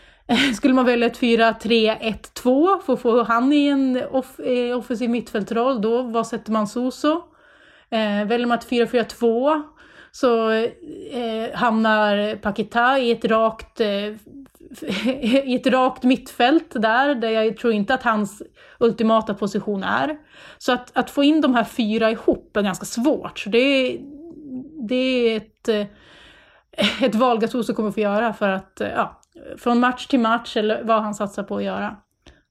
Skulle 0.56 0.74
man 0.74 0.86
välja 0.86 1.06
ett 1.06 1.20
4-3-1-2 1.20 2.80
för 2.80 2.92
att 2.92 3.00
få 3.00 3.22
han 3.22 3.52
i 3.52 3.66
en 3.66 4.02
off, 4.10 4.40
eh, 4.40 4.78
offensiv 4.78 5.10
mittfältroll, 5.10 5.82
då 5.82 6.02
vad 6.02 6.26
sätter 6.26 6.52
man 6.52 6.66
Soso? 6.66 7.22
Eh, 7.90 8.24
väljer 8.26 8.46
man 8.46 8.58
ett 8.58 8.70
4-4-2 8.70 9.62
så 10.12 10.50
eh, 10.50 11.54
hamnar 11.54 12.36
Pakita 12.36 12.98
i 12.98 13.10
ett 13.10 13.24
rakt 13.24 13.80
eh, 13.80 14.14
i 15.44 15.54
ett 15.54 15.66
rakt 15.66 16.02
mittfält 16.02 16.72
där, 16.74 17.14
där 17.14 17.30
jag 17.30 17.56
tror 17.56 17.72
inte 17.72 17.94
att 17.94 18.02
hans 18.02 18.42
ultimata 18.78 19.34
position 19.34 19.82
är. 19.82 20.18
Så 20.58 20.72
att, 20.72 20.96
att 20.96 21.10
få 21.10 21.24
in 21.24 21.40
de 21.40 21.54
här 21.54 21.64
fyra 21.64 22.10
ihop 22.10 22.56
är 22.56 22.62
ganska 22.62 22.84
svårt. 22.84 23.38
Så 23.38 23.50
det, 23.50 23.58
är, 23.58 23.98
det 24.88 24.94
är 24.94 25.36
ett, 25.36 25.68
eh, 25.68 25.86
ett 27.04 27.14
val 27.14 27.38
Gattuso 27.38 27.74
kommer 27.74 27.90
få 27.90 28.00
göra 28.00 28.32
för 28.32 28.48
att, 28.48 28.80
eh, 28.80 28.88
ja, 28.88 29.20
från 29.58 29.80
match 29.80 30.06
till 30.06 30.20
match 30.20 30.56
eller 30.56 30.82
vad 30.82 31.02
han 31.02 31.14
satsar 31.14 31.42
på 31.42 31.56
att 31.56 31.64
göra. 31.64 31.96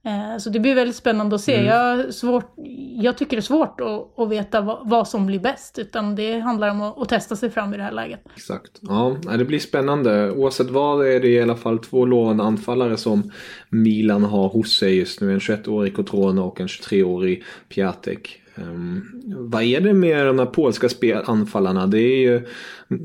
Eh, 0.04 0.38
så 0.38 0.50
det 0.50 0.60
blir 0.60 0.76
väldigt 0.76 0.96
spännande 0.96 1.36
att 1.36 1.42
se. 1.42 1.56
Mm. 1.56 1.66
Jag, 1.66 2.14
svårt, 2.14 2.54
jag 2.96 3.18
tycker 3.18 3.38
det 3.38 3.40
är 3.40 3.42
svårt 3.42 3.82
att, 3.82 4.20
att 4.20 4.30
veta 4.30 4.62
vad, 4.62 4.90
vad, 4.90 5.08
som 5.08 5.26
blir 5.26 5.40
bäst. 5.40 5.80
Utan 5.80 6.16
det 6.16 6.40
handlar 6.40 6.70
om 6.70 6.82
att, 6.82 6.98
att, 6.98 7.10
testa 7.10 7.36
sig 7.36 7.50
fram 7.50 7.74
i 7.74 7.78
det 7.78 7.84
här 7.84 7.92
läget. 7.92 8.22
Exakt. 8.36 8.72
Ja, 8.82 9.16
det 9.38 9.46
blir 9.46 9.60
spännande. 9.60 10.32
Oavsett 10.32 10.70
vad 10.70 11.08
är 11.08 11.20
det 11.20 11.28
i 11.28 11.42
alla 11.42 11.56
fall 11.56 11.80
två 11.80 12.06
lovande 12.06 12.44
anfallare 12.44 12.98
som 12.98 13.32
Milan 13.70 14.24
har 14.24 14.50
hos 14.50 14.78
sig 14.78 14.98
just 14.98 15.22
nu. 15.22 15.34
En 15.34 15.40
21-årig 15.40 15.96
Cotrone 15.96 16.42
och 16.42 16.62
en 16.62 16.68
23-årig 16.68 17.44
Piatek. 17.70 18.42
Um, 18.62 19.22
vad 19.52 19.64
är 19.64 19.82
det 19.82 19.94
med 19.94 20.26
de 20.26 20.40
här 20.40 20.46
polska 20.46 20.90
anfallarna? 21.26 21.88
Det 21.88 22.00
är 22.00 22.18
ju, 22.18 22.42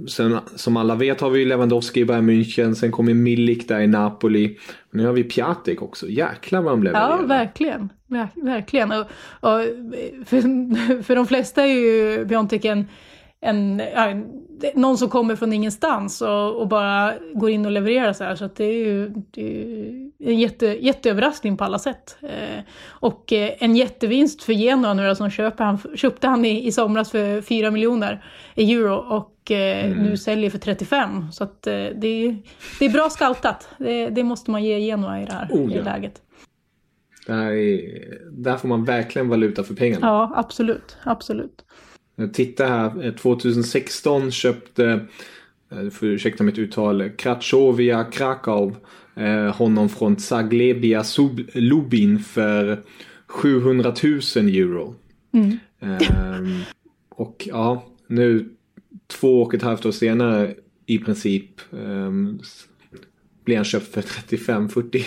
sen, 0.09 0.39
som 0.55 0.77
alla 0.77 0.95
vet 0.95 1.21
har 1.21 1.31
vi 1.31 1.45
Lewandowski 1.45 2.01
i 2.01 2.05
Bayern 2.05 2.31
München, 2.31 2.75
sen 2.75 2.93
kommer 2.93 3.15
Milik 3.15 3.69
där 3.69 3.81
i 3.81 3.87
Napoli. 3.87 4.59
Nu 4.91 5.07
har 5.07 5.13
vi 5.13 5.25
Piatek 5.25 5.83
också. 5.83 6.09
Jäklar 6.09 6.63
vad 6.63 6.73
de 6.73 6.83
levererar. 6.83 7.19
Ja, 7.21 7.27
verkligen. 7.27 7.89
Verkligen. 8.35 8.93
Och, 8.93 9.07
och 9.41 9.61
för, 10.27 11.03
för 11.03 11.17
de 11.17 11.27
flesta 11.27 11.63
är 11.63 11.75
ju 11.75 12.29
Piontek 12.29 12.65
en, 12.65 12.87
en, 13.45 13.83
någon 14.75 14.99
som 14.99 15.09
kommer 15.09 15.37
från 15.37 15.53
ingenstans 15.53 16.23
och, 16.23 16.61
och, 16.61 16.69
bara 16.69 17.15
går 17.35 17.51
in 17.51 17.67
och 17.67 17.73
levererar 17.73 18.13
så 18.13 18.25
här. 18.25 18.37
Så 18.37 18.49
det 18.57 18.65
är 18.65 18.87
ju, 18.87 19.09
det 19.31 19.63
är 20.19 20.31
en 20.31 20.39
jätte, 20.39 20.67
jätteöverraskning 20.67 21.57
på 21.57 21.65
alla 21.65 21.79
sätt. 21.79 22.17
Eh, 22.23 22.65
och 22.87 23.33
eh, 23.33 23.51
en 23.59 23.77
jättevinst 23.77 24.43
för 24.43 24.53
Genoa 24.53 24.95
nu 24.95 25.15
som 25.15 25.31
köper 25.31 25.65
han, 25.65 25.79
köpte 25.97 26.27
han 26.29 26.45
i, 26.45 26.67
i 26.67 26.73
somras 26.73 27.11
för 27.11 27.41
4 27.41 27.71
miljoner 27.71 28.25
euro 28.57 28.95
och 28.95 29.51
eh, 29.51 29.87
mm. 29.87 29.99
nu 29.99 30.17
säljer 30.17 30.51
för 30.51 30.59
35. 30.59 31.33
Så 31.33 31.45
att, 31.45 31.67
eh, 31.67 31.73
det, 31.73 32.07
är, 32.07 32.37
det 32.79 32.85
är 32.85 32.91
bra 32.91 33.11
scoutat. 33.11 33.69
Det, 33.79 34.09
det, 34.09 34.25
måste 34.25 34.51
man 34.51 34.65
ge 34.65 34.79
Genoa 34.79 35.23
i 35.23 35.25
det 35.25 35.33
här 35.33 35.49
oh, 35.51 35.77
ja. 35.77 35.83
läget. 35.83 36.23
Där, 37.27 37.53
är, 37.53 37.81
där 38.31 38.57
får 38.57 38.69
man 38.69 38.85
verkligen 38.85 39.29
valuta 39.29 39.65
för 39.65 39.75
pengarna. 39.75 40.07
Ja, 40.07 40.33
absolut. 40.35 40.97
absolut. 41.05 41.65
Titta 42.33 42.67
här, 42.67 43.13
2016 43.13 44.31
köpte, 44.31 45.01
du 45.69 45.91
får 45.91 46.09
ursäkta 46.09 46.45
mitt 46.45 46.59
uttal, 46.59 47.11
Krachovia 47.11 48.05
Krakow 48.05 48.77
eh, 49.15 49.57
honom 49.57 49.89
från 49.89 50.19
Zaglebia 50.19 51.05
Lubin 51.55 52.19
för 52.19 52.83
700 53.27 53.95
000 54.03 54.15
euro. 54.49 54.95
Mm. 55.33 55.59
Eh, 55.81 56.65
och 57.09 57.49
ja, 57.51 57.85
nu 58.07 58.49
två 59.07 59.43
och 59.43 59.55
ett 59.55 59.63
halvt 59.63 59.87
år 59.87 59.91
senare 59.91 60.55
i 60.87 60.99
princip 60.99 61.61
eh, 61.73 62.11
blir 63.45 63.57
han 63.57 63.65
köpt 63.65 63.95
för 63.95 64.03
35-40 64.03 65.05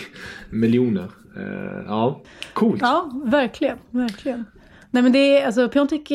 miljoner. 0.49 1.11
Eh, 1.37 1.83
ja, 1.85 2.21
coolt. 2.53 2.81
Ja, 2.81 3.21
verkligen, 3.25 3.77
verkligen. 3.89 4.45
Nej 4.91 5.03
men 5.03 5.11
det 5.11 5.37
är, 5.37 5.45
alltså 5.45 5.69
Piontek, 5.69 6.11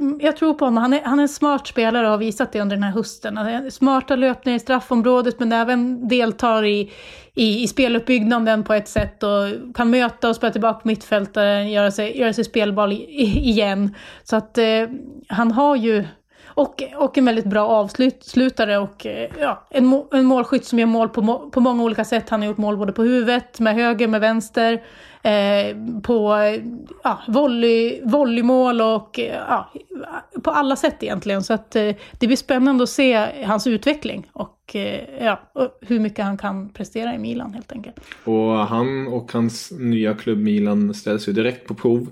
Mm, 0.00 0.20
jag 0.22 0.36
tror 0.36 0.54
på 0.54 0.64
honom. 0.64 0.82
Han 0.82 0.92
är, 0.92 1.02
han 1.04 1.18
är 1.18 1.22
en 1.22 1.28
smart 1.28 1.66
spelare 1.66 2.06
och 2.06 2.10
har 2.10 2.18
visat 2.18 2.52
det 2.52 2.60
under 2.60 2.76
den 2.76 2.82
här 2.82 2.92
hösten. 2.92 3.38
Smarta 3.70 4.16
löpningar 4.16 4.56
i 4.56 4.60
straffområdet 4.60 5.40
men 5.40 5.52
även 5.52 6.08
deltar 6.08 6.64
i, 6.64 6.90
i, 7.34 7.62
i 7.62 7.68
speluppbyggnaden 7.68 8.64
på 8.64 8.74
ett 8.74 8.88
sätt 8.88 9.22
och 9.22 9.74
kan 9.74 9.90
möta 9.90 10.28
och 10.28 10.36
spela 10.36 10.52
tillbaka 10.52 10.80
mittfältaren, 10.84 11.70
göra 11.70 11.90
sig, 11.90 12.18
göra 12.18 12.32
sig 12.32 12.44
spelbar 12.44 12.92
igen. 12.92 13.94
Så 14.22 14.36
att 14.36 14.58
eh, 14.58 14.84
han 15.28 15.52
har 15.52 15.76
ju 15.76 16.04
och, 16.58 16.82
och 16.96 17.18
en 17.18 17.24
väldigt 17.24 17.44
bra 17.44 17.68
avslutare 17.68 18.78
och 18.78 19.06
eh, 19.06 19.30
ja, 19.40 19.66
en, 19.70 20.02
en 20.12 20.24
målskytt 20.24 20.64
som 20.64 20.78
gör 20.78 20.86
mål 20.86 21.08
på, 21.08 21.50
på 21.52 21.60
många 21.60 21.82
olika 21.82 22.04
sätt. 22.04 22.28
Han 22.30 22.40
har 22.40 22.46
gjort 22.46 22.56
mål 22.56 22.76
både 22.76 22.92
på 22.92 23.02
huvudet, 23.02 23.60
med 23.60 23.74
höger, 23.74 24.08
med 24.08 24.20
vänster, 24.20 24.72
eh, 25.22 25.76
på 26.02 26.34
eh, 26.34 26.62
ja, 27.04 27.18
volley, 27.28 28.00
volleymål 28.04 28.80
och 28.80 29.18
eh, 29.18 29.42
ja, 29.48 29.70
på 30.48 30.54
alla 30.54 30.76
sätt 30.76 31.02
egentligen. 31.02 31.42
Så 31.42 31.54
att 31.54 31.76
eh, 31.76 31.94
det 32.18 32.26
blir 32.26 32.36
spännande 32.36 32.82
att 32.82 32.90
se 32.90 33.26
hans 33.44 33.66
utveckling 33.66 34.26
och, 34.32 34.76
eh, 34.76 35.24
ja, 35.24 35.40
och 35.52 35.78
hur 35.80 36.00
mycket 36.00 36.24
han 36.24 36.38
kan 36.38 36.68
prestera 36.68 37.14
i 37.14 37.18
Milan 37.18 37.54
helt 37.54 37.72
enkelt. 37.72 37.96
Och 38.24 38.52
han 38.52 39.08
och 39.08 39.32
hans 39.32 39.72
nya 39.78 40.14
klubb 40.14 40.38
Milan 40.38 40.94
ställs 40.94 41.28
ju 41.28 41.32
direkt 41.32 41.68
på 41.68 41.74
prov. 41.74 42.08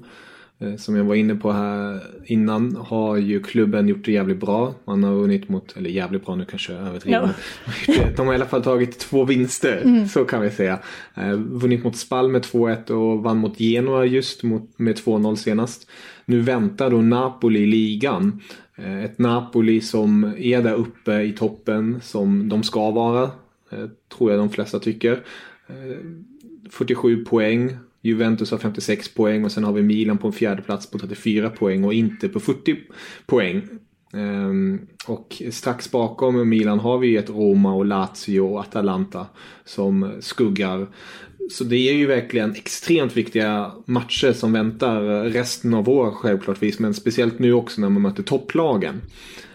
Eh, 0.59 0.77
som 0.77 0.97
jag 0.97 1.05
var 1.05 1.15
inne 1.15 1.35
på 1.35 1.53
här 1.53 2.01
innan 2.25 2.77
har 2.77 3.17
ju 3.17 3.43
klubben 3.43 3.89
gjort 3.89 4.05
det 4.05 4.13
jävligt 4.13 4.41
bra. 4.41 4.75
Man 4.85 5.05
har 5.05 5.15
vunnit 5.15 5.49
mot, 5.49 5.77
eller 5.77 5.91
jävligt 5.91 6.27
bra 6.27 6.35
nu 6.35 6.45
kanske 6.45 6.73
jag 6.73 6.83
överdriver. 6.83 7.31
Ja. 7.87 7.95
De 8.17 8.27
har 8.27 8.35
i 8.35 8.37
alla 8.37 8.47
fall 8.47 8.63
tagit 8.63 8.99
två 8.99 9.25
vinster, 9.25 9.83
mm. 9.85 10.09
så 10.09 10.25
kan 10.25 10.43
vi 10.43 10.51
säga. 10.51 10.79
Eh, 11.15 11.33
vunnit 11.33 11.85
mot 11.85 11.97
Spal 11.97 12.29
med 12.29 12.43
2-1 12.43 12.91
och 12.91 13.23
vann 13.23 13.37
mot 13.37 13.61
Genoa 13.61 14.05
just 14.05 14.43
med 14.43 14.99
2-0 14.99 15.35
senast. 15.37 15.91
Nu 16.25 16.41
väntar 16.41 16.91
då 16.91 17.03
Napoli 17.03 17.61
i 17.61 17.67
ligan. 17.67 18.41
Eh, 18.77 19.05
ett 19.05 19.19
Napoli 19.19 19.81
som 19.81 20.35
är 20.39 20.63
där 20.63 20.75
uppe 20.75 21.23
i 21.23 21.33
toppen 21.33 22.01
som 22.03 22.49
de 22.49 22.63
ska 22.63 22.91
vara. 22.91 23.31
Tror 24.17 24.31
jag 24.31 24.41
de 24.41 24.51
flesta 24.51 24.79
tycker. 24.79 25.23
47 26.71 27.25
poäng 27.25 27.77
Juventus 28.07 28.51
har 28.51 28.59
56 28.59 29.15
poäng 29.15 29.45
och 29.45 29.53
sen 29.53 29.65
har 29.65 29.73
vi 29.73 29.83
Milan 29.83 30.19
på 30.19 30.27
en 30.27 30.33
fjärde 30.33 30.63
plats 30.63 30.91
på 30.91 30.99
34 30.99 31.51
poäng 31.51 31.85
och 31.85 31.95
inte 31.95 32.29
på 32.29 32.41
40 32.41 32.77
poäng. 33.27 33.63
Um, 34.13 34.87
och 35.07 35.43
strax 35.51 35.91
bakom 35.91 36.49
Milan 36.49 36.79
har 36.79 36.99
vi 36.99 37.17
ett 37.17 37.31
Roma 37.31 37.75
och 37.75 37.87
Lazio 37.87 38.41
och 38.41 38.61
Atalanta 38.61 39.27
som 39.65 40.13
skuggar. 40.21 40.87
Så 41.51 41.65
det 41.65 41.77
är 41.77 41.93
ju 41.93 42.07
verkligen 42.07 42.55
extremt 42.55 43.17
viktiga 43.17 43.73
matcher 43.85 44.33
som 44.33 44.53
väntar 44.53 45.25
resten 45.25 45.75
av 45.75 45.89
året 45.89 46.15
självklartvis 46.15 46.79
men 46.79 46.95
speciellt 46.95 47.39
nu 47.39 47.53
också 47.53 47.81
när 47.81 47.89
man 47.89 48.03
möter 48.03 48.23
topplagen. 48.23 49.03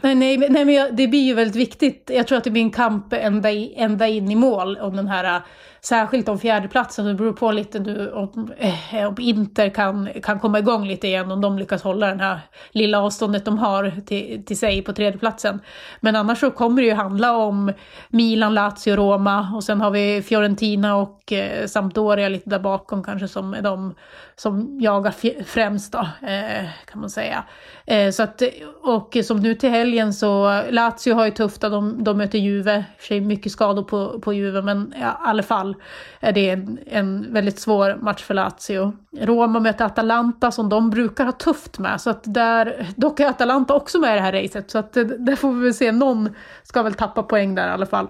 Nej, 0.02 0.16
nej, 0.16 0.38
nej 0.38 0.66
men 0.66 0.96
det 0.96 1.08
blir 1.08 1.26
ju 1.26 1.34
väldigt 1.34 1.56
viktigt. 1.56 2.12
Jag 2.14 2.28
tror 2.28 2.38
att 2.38 2.44
det 2.44 2.52
blir 2.52 2.62
en 2.62 2.72
kamp 2.72 3.14
ända, 3.14 3.52
ända 3.76 4.08
in 4.08 4.32
i 4.32 4.36
mål 4.36 4.78
om 4.78 4.96
den 4.96 5.08
här 5.08 5.42
särskilt 5.84 6.30
om 6.30 6.40
fjärdeplatsen, 6.40 7.06
det 7.06 7.14
beror 7.14 7.34
på 7.34 7.52
lite 7.52 7.80
nu 7.80 8.12
om, 8.12 8.54
eh, 8.58 9.08
om 9.08 9.16
Inter 9.20 9.70
kan, 9.70 10.10
kan 10.24 10.40
komma 10.40 10.60
igång 10.60 10.88
lite 10.88 11.08
igen, 11.08 11.32
om 11.32 11.42
de 11.42 11.58
lyckas 11.58 11.84
hålla 11.84 12.16
det 12.16 12.24
här 12.24 12.40
lilla 12.72 13.02
avståndet 13.02 13.46
de 13.46 13.58
har 13.58 14.02
till, 14.06 14.46
till 14.46 14.60
sig 14.60 14.82
på 14.82 14.94
tredjeplatsen. 14.94 15.62
Men 16.00 16.16
annars 16.16 16.40
så 16.40 16.52
kommer 16.52 16.82
det 16.82 16.88
ju 16.88 16.94
handla 16.94 17.38
om 17.38 17.74
Milan, 18.10 18.54
Lazio, 18.54 18.96
Roma 18.96 19.52
och 19.56 19.64
sen 19.64 19.82
har 19.82 19.92
vi 19.92 20.22
Fiorentina 20.22 20.96
och 20.96 21.32
eh, 21.34 21.68
Sampdoria 21.68 22.30
lite 22.30 22.50
där 22.50 22.60
bakom 22.60 23.04
kanske 23.04 23.28
som 23.28 23.54
är 23.54 23.62
de 23.62 23.96
som 24.36 24.80
jagar 24.82 25.44
främst 25.44 25.92
då, 25.94 26.00
eh, 26.28 26.70
kan 26.86 27.02
man 27.02 27.10
säga. 27.10 27.44
Eh, 27.86 28.12
så 28.12 28.24
att, 28.24 28.42
och 28.84 29.18
som 29.24 29.40
nu 29.40 29.56
till 29.56 29.70
helgen 29.70 30.14
så, 30.14 30.62
Lazio 30.70 31.14
har 31.14 31.26
ju 31.26 31.32
tufft, 31.32 31.62
de, 31.62 32.04
de 32.04 32.18
möter 32.18 32.40
Juve, 32.40 32.86
för 32.98 33.06
sig 33.06 33.22
mycket 33.22 33.52
skador 33.52 33.84
på, 33.84 34.20
på 34.20 34.34
Juve, 34.34 34.62
men 34.62 34.94
i 34.98 35.04
alla 35.20 35.44
fall 35.44 35.76
är 36.20 36.32
det 36.32 36.50
en, 36.50 36.80
en 36.86 37.34
väldigt 37.34 37.60
svår 37.60 37.96
match 38.02 38.24
för 38.24 38.34
Lazio. 38.34 38.94
Roma 39.20 39.60
möter 39.60 39.86
Atalanta 39.86 40.52
som 40.52 40.70
de 40.70 40.90
brukar 40.90 41.26
ha 41.26 41.32
tufft 41.32 41.80
med, 41.80 42.02
så 42.02 42.10
att 42.10 42.22
där, 42.24 42.88
dock 42.96 43.20
är 43.20 43.28
Atalanta 43.28 43.74
också 43.74 44.00
med 44.00 44.12
i 44.12 44.16
det 44.16 44.22
här 44.22 44.44
racet, 44.44 44.72
så 44.72 44.78
att 44.78 44.98
eh, 44.98 45.04
där 45.04 45.36
får 45.36 45.54
vi 45.54 45.64
väl 45.64 45.74
se, 45.74 45.92
någon 45.92 46.30
ska 46.64 46.84
väl 46.84 46.94
tappa 46.94 47.24
poäng 47.24 47.56
där 47.56 47.68
i 47.68 47.72
alla 47.72 47.86
fall. 47.86 48.08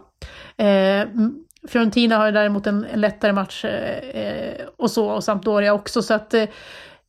Eh, 0.58 1.08
Fiorentina 1.68 2.18
har 2.18 2.32
däremot 2.32 2.68
en, 2.68 2.86
en 2.86 3.01
lättare 3.01 3.34
match 3.34 3.65
eh, 3.65 3.98
eh, 3.98 4.68
och 4.77 4.91
så, 4.91 5.10
och 5.10 5.24
Sampdoria 5.24 5.74
också, 5.74 6.01
så 6.01 6.13
att 6.13 6.34
eh, 6.34 6.41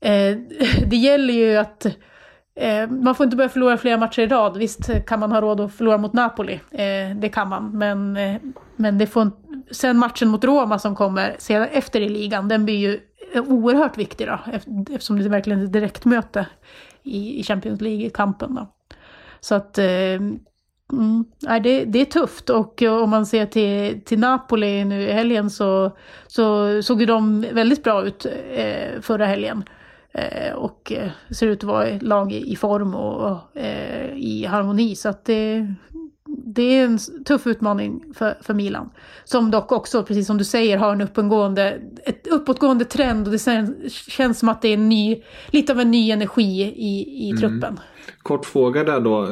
eh 0.00 0.37
det 0.87 0.97
gäller 0.97 1.35
ju 1.35 1.56
att 1.56 1.87
eh, 2.54 2.90
man 2.90 3.14
får 3.14 3.25
inte 3.25 3.37
börja 3.37 3.49
förlora 3.49 3.78
flera 3.78 3.97
matcher 3.97 4.23
i 4.23 4.26
rad. 4.26 4.56
Visst 4.56 5.06
kan 5.06 5.21
man 5.21 5.32
ha 5.32 5.40
råd 5.40 5.61
att 5.61 5.75
förlora 5.75 5.99
mot 5.99 6.12
Napoli, 6.12 6.61
eh, 6.71 7.16
det 7.16 7.28
kan 7.32 7.49
man, 7.49 7.78
men, 7.78 8.16
eh, 8.16 8.37
men 8.76 8.99
det 8.99 9.06
får 9.06 9.30
sen 9.71 9.99
matchen 9.99 10.28
mot 10.28 10.44
Roma 10.44 10.78
som 10.78 10.97
kommer 10.97 11.37
sedan 11.38 11.68
efter 11.73 12.00
i 12.00 12.09
ligan, 12.09 12.49
den 12.49 12.64
blir 12.64 12.76
ju 12.76 13.00
oerhört 13.35 13.99
viktig 13.99 14.26
då, 14.26 14.38
eftersom 14.94 15.18
det 15.18 15.28
verkligen 15.28 15.61
är 15.61 15.64
ett 15.64 15.73
direktmöte 15.73 16.47
i, 17.02 17.40
i 17.40 17.42
Champions 17.42 17.80
League-kampen. 17.80 18.59
Så 19.40 19.54
att 19.54 19.78
eh, 19.78 19.85
Mm, 20.92 21.25
det, 21.62 21.84
det 21.84 22.00
är 22.00 22.04
tufft 22.04 22.50
och 22.50 22.82
om 22.82 23.11
man 23.11 23.26
ser 23.26 23.46
till, 23.46 24.00
till 24.04 24.18
Napoli 24.18 24.84
nu 24.84 25.02
i 25.02 25.12
helgen 25.12 25.50
så, 25.50 25.96
så 26.26 26.82
såg 26.82 27.00
ju 27.00 27.06
de 27.06 27.46
väldigt 27.52 27.82
bra 27.82 28.04
ut 28.04 28.26
eh, 28.50 29.00
förra 29.00 29.26
helgen. 29.26 29.64
Eh, 30.14 30.52
och 30.54 30.92
eh, 30.92 31.11
ser 31.30 31.46
ut 31.46 31.58
att 31.58 31.64
vara 31.64 31.99
lag 32.00 32.32
i, 32.32 32.52
i 32.52 32.56
form 32.56 32.94
och, 32.94 33.30
och 33.30 33.56
eh, 33.56 34.16
i 34.16 34.44
harmoni. 34.44 34.96
Så 34.96 35.08
att 35.08 35.25
det, 35.25 35.75
det 36.26 36.62
är 36.62 36.84
en 36.84 36.99
tuff 37.25 37.46
utmaning 37.46 38.04
för, 38.14 38.38
för 38.40 38.54
Milan. 38.54 38.90
Som 39.25 39.50
dock 39.50 39.72
också, 39.72 40.02
precis 40.02 40.26
som 40.26 40.38
du 40.38 40.44
säger, 40.44 40.78
har 40.78 40.92
en 40.92 41.00
uppåtgående, 41.00 41.78
ett 42.04 42.26
uppåtgående 42.26 42.84
trend 42.84 43.26
och 43.26 43.32
det 43.32 43.68
känns 43.88 44.38
som 44.38 44.49
att 44.49 44.62
det 44.62 44.68
är 44.68 44.75
en 44.75 44.88
ny, 44.88 45.22
lite 45.50 45.72
av 45.72 45.80
en 45.80 45.90
ny 45.90 46.11
energi 46.11 46.62
i, 46.62 47.26
i 47.26 47.30
mm. 47.30 47.40
truppen. 47.40 47.80
Kort 48.23 48.47
fråga 48.47 48.85
där 48.85 49.00
då. 49.00 49.29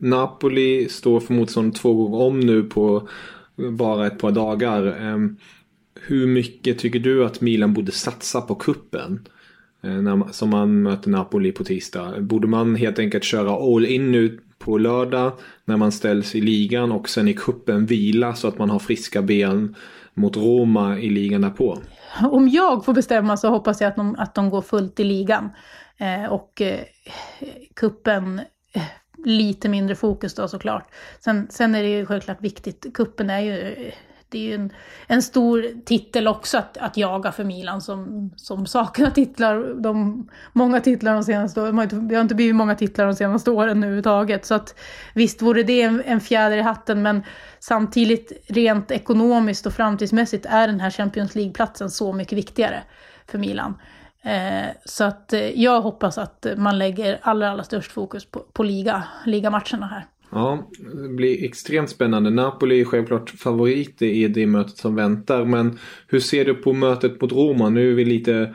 Napoli 0.00 0.88
står 0.88 1.20
för 1.20 1.34
motstånd 1.34 1.74
två 1.74 1.94
gånger 1.94 2.26
om 2.26 2.40
nu 2.40 2.62
på 2.62 3.08
bara 3.56 4.06
ett 4.06 4.18
par 4.18 4.30
dagar. 4.30 4.86
Ehm, 5.00 5.36
hur 6.00 6.26
mycket 6.26 6.78
tycker 6.78 6.98
du 6.98 7.24
att 7.24 7.40
Milan 7.40 7.74
borde 7.74 7.92
satsa 7.92 8.40
på 8.40 8.54
kuppen? 8.54 9.28
Eh, 9.82 10.30
som 10.30 10.50
man 10.50 10.82
möter 10.82 11.10
Napoli 11.10 11.52
på 11.52 11.64
tisdag. 11.64 12.20
Borde 12.20 12.48
man 12.48 12.74
helt 12.74 12.98
enkelt 12.98 13.24
köra 13.24 13.74
all 13.74 13.86
in 13.86 14.12
nu 14.12 14.38
på 14.58 14.78
lördag 14.78 15.32
när 15.64 15.76
man 15.76 15.92
ställs 15.92 16.34
i 16.34 16.40
ligan 16.40 16.92
och 16.92 17.08
sen 17.08 17.28
i 17.28 17.34
kuppen 17.34 17.86
vila 17.86 18.34
så 18.34 18.48
att 18.48 18.58
man 18.58 18.70
har 18.70 18.78
friska 18.78 19.22
ben 19.22 19.74
mot 20.14 20.36
Roma 20.36 20.98
i 20.98 21.10
ligan 21.10 21.40
därpå? 21.40 21.78
Om 22.30 22.48
jag 22.48 22.84
får 22.84 22.94
bestämma 22.94 23.36
så 23.36 23.48
hoppas 23.48 23.80
jag 23.80 23.88
att 23.88 23.96
de, 23.96 24.16
att 24.18 24.34
de 24.34 24.50
går 24.50 24.62
fullt 24.62 25.00
i 25.00 25.04
ligan. 25.04 25.50
Eh, 25.98 26.24
och 26.24 26.60
eh, 26.60 26.80
kuppen 27.74 28.40
eh, 28.72 28.82
lite 29.24 29.68
mindre 29.68 29.94
fokus 29.94 30.34
då 30.34 30.48
såklart. 30.48 30.88
Sen, 31.20 31.46
sen 31.50 31.74
är 31.74 31.82
det 31.82 31.88
ju 31.88 32.06
självklart 32.06 32.40
viktigt, 32.40 32.86
kuppen 32.94 33.30
är 33.30 33.40
ju 33.40 33.90
det 34.34 34.38
är 34.38 34.42
ju 34.42 34.54
en, 34.54 34.72
en 35.06 35.22
stor 35.22 35.84
titel 35.84 36.28
också 36.28 36.58
att, 36.58 36.76
att 36.76 36.96
jaga 36.96 37.32
för 37.32 37.44
Milan 37.44 37.80
som, 37.80 38.30
som 38.36 38.66
saknar 38.66 39.10
titlar. 39.10 39.82
De, 39.82 40.28
många 40.52 40.80
titlar 40.80 41.14
de 41.14 41.24
senaste 41.24 41.60
åren. 41.60 42.08
Det 42.08 42.14
har 42.14 42.22
inte 42.22 42.34
blivit 42.34 42.54
många 42.54 42.74
titlar 42.74 43.06
de 43.06 43.14
senaste 43.14 43.50
åren 43.50 43.78
överhuvudtaget. 43.78 44.44
Så 44.44 44.54
att 44.54 44.74
visst 45.14 45.42
vore 45.42 45.62
det 45.62 45.82
en, 45.82 46.02
en 46.06 46.20
fjäder 46.20 46.56
i 46.56 46.62
hatten 46.62 47.02
men 47.02 47.22
samtidigt 47.60 48.32
rent 48.46 48.90
ekonomiskt 48.90 49.66
och 49.66 49.72
framtidsmässigt 49.72 50.46
är 50.46 50.66
den 50.66 50.80
här 50.80 50.90
Champions 50.90 51.34
League-platsen 51.34 51.90
så 51.90 52.12
mycket 52.12 52.38
viktigare 52.38 52.82
för 53.26 53.38
Milan. 53.38 53.74
Eh, 54.24 54.70
så 54.84 55.04
att 55.04 55.32
eh, 55.32 55.60
jag 55.62 55.80
hoppas 55.80 56.18
att 56.18 56.46
man 56.56 56.78
lägger 56.78 57.18
allra, 57.22 57.50
allra 57.50 57.64
störst 57.64 57.92
fokus 57.92 58.24
på, 58.24 58.40
på 58.52 58.62
liga, 58.62 59.04
ligamatcherna 59.26 59.86
här. 59.86 60.06
Ja, 60.34 60.68
det 61.02 61.08
blir 61.08 61.44
extremt 61.44 61.90
spännande. 61.90 62.30
Napoli 62.30 62.80
är 62.80 62.84
självklart 62.84 63.30
favoriter 63.30 64.06
i 64.06 64.28
det 64.28 64.46
mötet 64.46 64.76
som 64.76 64.94
väntar. 64.94 65.44
Men 65.44 65.78
hur 66.08 66.20
ser 66.20 66.44
du 66.44 66.54
på 66.54 66.72
mötet 66.72 67.20
mot 67.20 67.32
Roma? 67.32 67.68
Nu 67.68 67.90
är 67.90 67.94
vi 67.94 68.04
lite... 68.04 68.54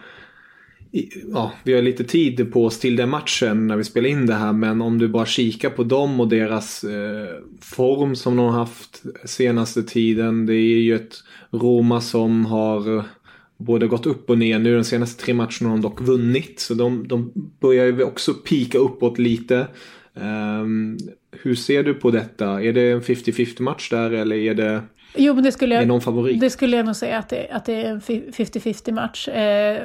Ja, 1.34 1.52
vi 1.64 1.74
har 1.74 1.82
lite 1.82 2.04
tid 2.04 2.54
på 2.54 2.66
oss 2.66 2.80
till 2.80 2.96
den 2.96 3.10
matchen 3.10 3.68
när 3.68 3.78
vi 3.78 3.84
spelar 3.84 4.10
in 4.10 4.26
det 4.26 4.34
här. 4.34 4.54
Men 4.54 4.82
om 4.82 4.98
du 4.98 5.08
bara 5.08 5.26
kikar 5.26 5.70
på 5.70 5.84
dem 5.84 6.20
och 6.20 6.28
deras 6.28 6.84
eh, 6.84 7.36
form 7.62 8.16
som 8.16 8.36
de 8.36 8.46
har 8.46 8.60
haft 8.60 9.04
senaste 9.26 9.84
tiden. 9.84 10.46
Det 10.46 10.54
är 10.54 10.82
ju 10.82 10.96
ett 10.96 11.16
Roma 11.52 12.02
som 12.02 12.46
har 12.46 13.04
både 13.60 13.88
gått 13.88 14.06
upp 14.06 14.30
och 14.30 14.38
ner. 14.38 14.60
Nu 14.60 14.76
de 14.76 14.84
senaste 14.84 15.24
tre 15.24 15.34
matcherna 15.34 15.70
har 15.70 15.70
de 15.70 15.82
dock 15.82 16.02
vunnit. 16.02 16.60
Så 16.60 16.74
de, 16.74 17.08
de 17.08 17.32
börjar 17.60 17.86
ju 17.86 18.04
också 18.04 18.34
pika 18.34 18.78
uppåt 18.78 19.20
lite. 19.20 19.68
Um, 20.14 20.98
hur 21.32 21.56
ser 21.56 21.84
du 21.84 21.94
på 21.94 22.12
detta? 22.12 22.64
Är 22.64 22.74
det 22.74 22.92
en 22.92 23.02
50-50 23.02 23.62
match 23.62 23.90
där 23.90 24.12
eller 24.12 24.36
är 24.36 24.54
det 24.54 24.82
Jo, 25.16 25.34
men 25.34 25.44
det 25.44 25.52
skulle 25.52 25.76
jag, 25.76 25.88
någon 25.88 26.02
favorit? 26.02 26.40
Det 26.40 26.50
skulle 26.50 26.78
jag 26.78 26.86
nog 26.86 26.96
säga 26.96 27.18
att 27.18 27.30
det, 27.30 27.50
att 27.52 27.66
det 27.66 27.74
är 27.74 27.90
en 27.90 28.02
50-50 28.02 28.92
match. 28.92 29.28
Eh, 29.28 29.82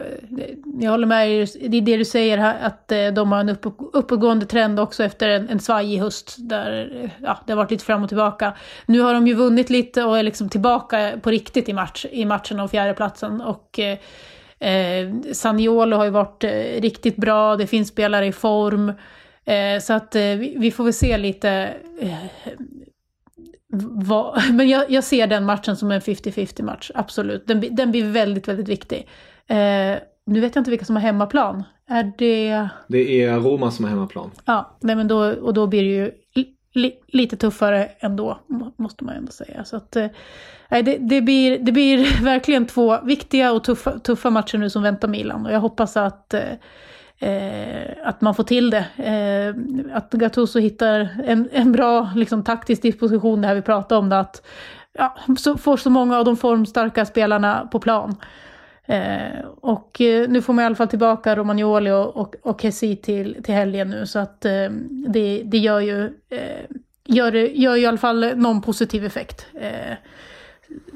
jag 0.81 0.91
håller 0.91 1.07
med 1.07 1.49
det 1.61 1.77
är 1.77 1.81
det 1.81 1.97
du 1.97 2.05
säger 2.05 2.39
att 2.39 2.93
eh, 2.93 3.07
de 3.07 3.33
har 3.33 3.41
en 3.41 3.49
upp, 3.49 3.67
uppåtgående 3.93 4.47
trend 4.47 4.81
också 4.81 5.05
efter 5.05 5.29
en, 5.29 5.49
en 5.49 5.61
svajig 5.61 5.99
höst 5.99 6.37
där 6.39 6.91
ja, 7.23 7.39
det 7.47 7.53
har 7.53 7.57
varit 7.57 7.71
lite 7.71 7.85
fram 7.85 8.03
och 8.03 8.09
tillbaka. 8.09 8.53
Nu 8.87 9.01
har 9.01 9.15
de 9.15 9.27
ju 9.27 9.35
vunnit 9.35 9.71
lite 9.71 10.05
och 10.05 10.19
är 10.19 10.23
liksom 10.23 10.49
tillbaka 10.49 11.13
på 11.23 11.31
riktigt 11.31 11.69
i, 11.69 11.73
match, 11.73 12.07
i 12.11 12.25
matchen 12.25 12.61
om 12.61 12.69
fjärdeplatsen. 12.69 13.41
Och 13.41 13.79
eh, 13.79 13.99
eh 14.69 15.13
Saniolo 15.33 15.97
har 15.97 16.05
ju 16.05 16.11
varit 16.11 16.45
eh, 16.45 16.51
riktigt 16.81 17.17
bra, 17.17 17.57
det 17.57 17.67
finns 17.67 17.89
spelare 17.89 18.27
i 18.27 18.33
form. 18.33 18.93
Eh, 19.45 19.81
så 19.81 19.93
att 19.93 20.15
eh, 20.15 20.23
vi, 20.23 20.55
vi, 20.59 20.71
får 20.71 20.85
väl 20.85 20.93
se 20.93 21.19
lite. 21.19 21.75
Vad, 23.83 24.43
men 24.53 24.69
jag, 24.69 24.91
jag, 24.91 25.05
ser 25.05 25.27
den 25.27 25.45
matchen 25.45 25.77
som 25.77 25.91
en 25.91 26.01
50-50 26.01 26.63
match, 26.63 26.91
absolut. 26.95 27.47
Den, 27.47 27.65
den 27.71 27.91
blir 27.91 28.11
väldigt, 28.11 28.49
väldigt 28.49 28.69
viktig. 28.69 29.09
Eh, 29.47 29.99
nu 30.27 30.41
vet 30.41 30.55
jag 30.55 30.61
inte 30.61 30.71
vilka 30.71 30.85
som 30.85 30.97
har 30.97 31.03
hemmaplan. 31.03 31.65
Är 31.89 32.13
det... 32.19 32.69
Det 32.89 33.23
är 33.23 33.41
Roma 33.41 33.71
som 33.71 33.85
har 33.85 33.91
hemmaplan. 33.91 34.31
Ja, 34.45 34.77
nej, 34.81 34.97
men 34.97 35.09
då, 35.09 35.19
och 35.19 35.55
då 35.55 35.67
blir 35.67 35.83
det 35.83 35.89
ju 35.89 36.13
li, 36.75 36.95
lite 37.07 37.37
tuffare 37.37 37.91
ändå, 37.99 38.39
måste 38.77 39.05
man 39.05 39.15
ändå 39.15 39.33
säga. 39.33 39.65
Så 39.65 39.77
att, 39.77 39.97
eh, 39.97 40.09
det, 40.69 40.99
det, 40.99 41.21
blir, 41.21 41.59
det 41.59 41.73
blir 41.73 42.23
verkligen 42.25 42.67
två 42.67 43.01
viktiga 43.01 43.53
och 43.53 43.65
tuffa, 43.65 43.99
tuffa 43.99 44.31
matcher 44.31 44.59
nu 44.59 44.71
som 44.71 44.83
väntar 44.83 45.09
Milan. 45.09 45.47
Och 45.47 45.53
jag 45.53 45.61
hoppas 45.61 45.97
att 45.97 46.35
eh, 46.35 46.41
eh, 47.25 48.09
att 48.09 48.21
man 48.21 48.35
får 48.35 48.45
till 48.45 48.71
det. 48.71 48.87
Eh, 48.97 49.97
att 49.97 50.13
Gattuso 50.13 50.59
hittar 50.59 51.09
en, 51.25 51.49
en 51.53 51.73
bra 51.73 52.11
liksom, 52.17 52.45
taktisk 52.45 52.83
disposition, 52.83 53.41
det 53.41 53.49
här 53.49 53.55
vi 53.55 53.63
pratade 53.63 53.99
om, 53.99 54.09
det, 54.09 54.19
att 54.19 54.47
ja, 54.93 55.17
så, 55.39 55.57
får 55.57 55.77
så 55.77 55.91
många 55.91 56.19
av 56.19 56.25
de 56.25 56.37
formstarka 56.37 57.05
spelarna 57.05 57.69
på 57.73 57.81
plan. 57.81 58.17
Eh, 58.87 59.45
och 59.61 60.01
eh, 60.01 60.29
nu 60.29 60.43
får 60.43 60.53
man 60.53 60.63
i 60.63 60.67
alla 60.67 60.75
fall 60.75 60.89
tillbaka 60.89 61.37
Romagnoli 61.37 61.91
och, 61.91 62.17
och, 62.17 62.35
och 62.43 62.61
Kessi 62.61 62.97
till, 62.97 63.43
till 63.43 63.55
helgen 63.55 63.91
nu, 63.91 64.07
så 64.07 64.19
att 64.19 64.45
eh, 64.45 64.71
det, 65.09 65.43
det 65.45 65.59
gör 65.59 65.81
ju 65.81 66.05
eh, 66.31 66.77
gör, 67.05 67.33
gör 67.33 67.77
ju 67.77 67.83
i 67.83 67.87
alla 67.87 67.99
fall 67.99 68.37
någon 68.37 68.63
positiv 68.63 69.05
effekt 69.05 69.47
eh, 69.55 69.97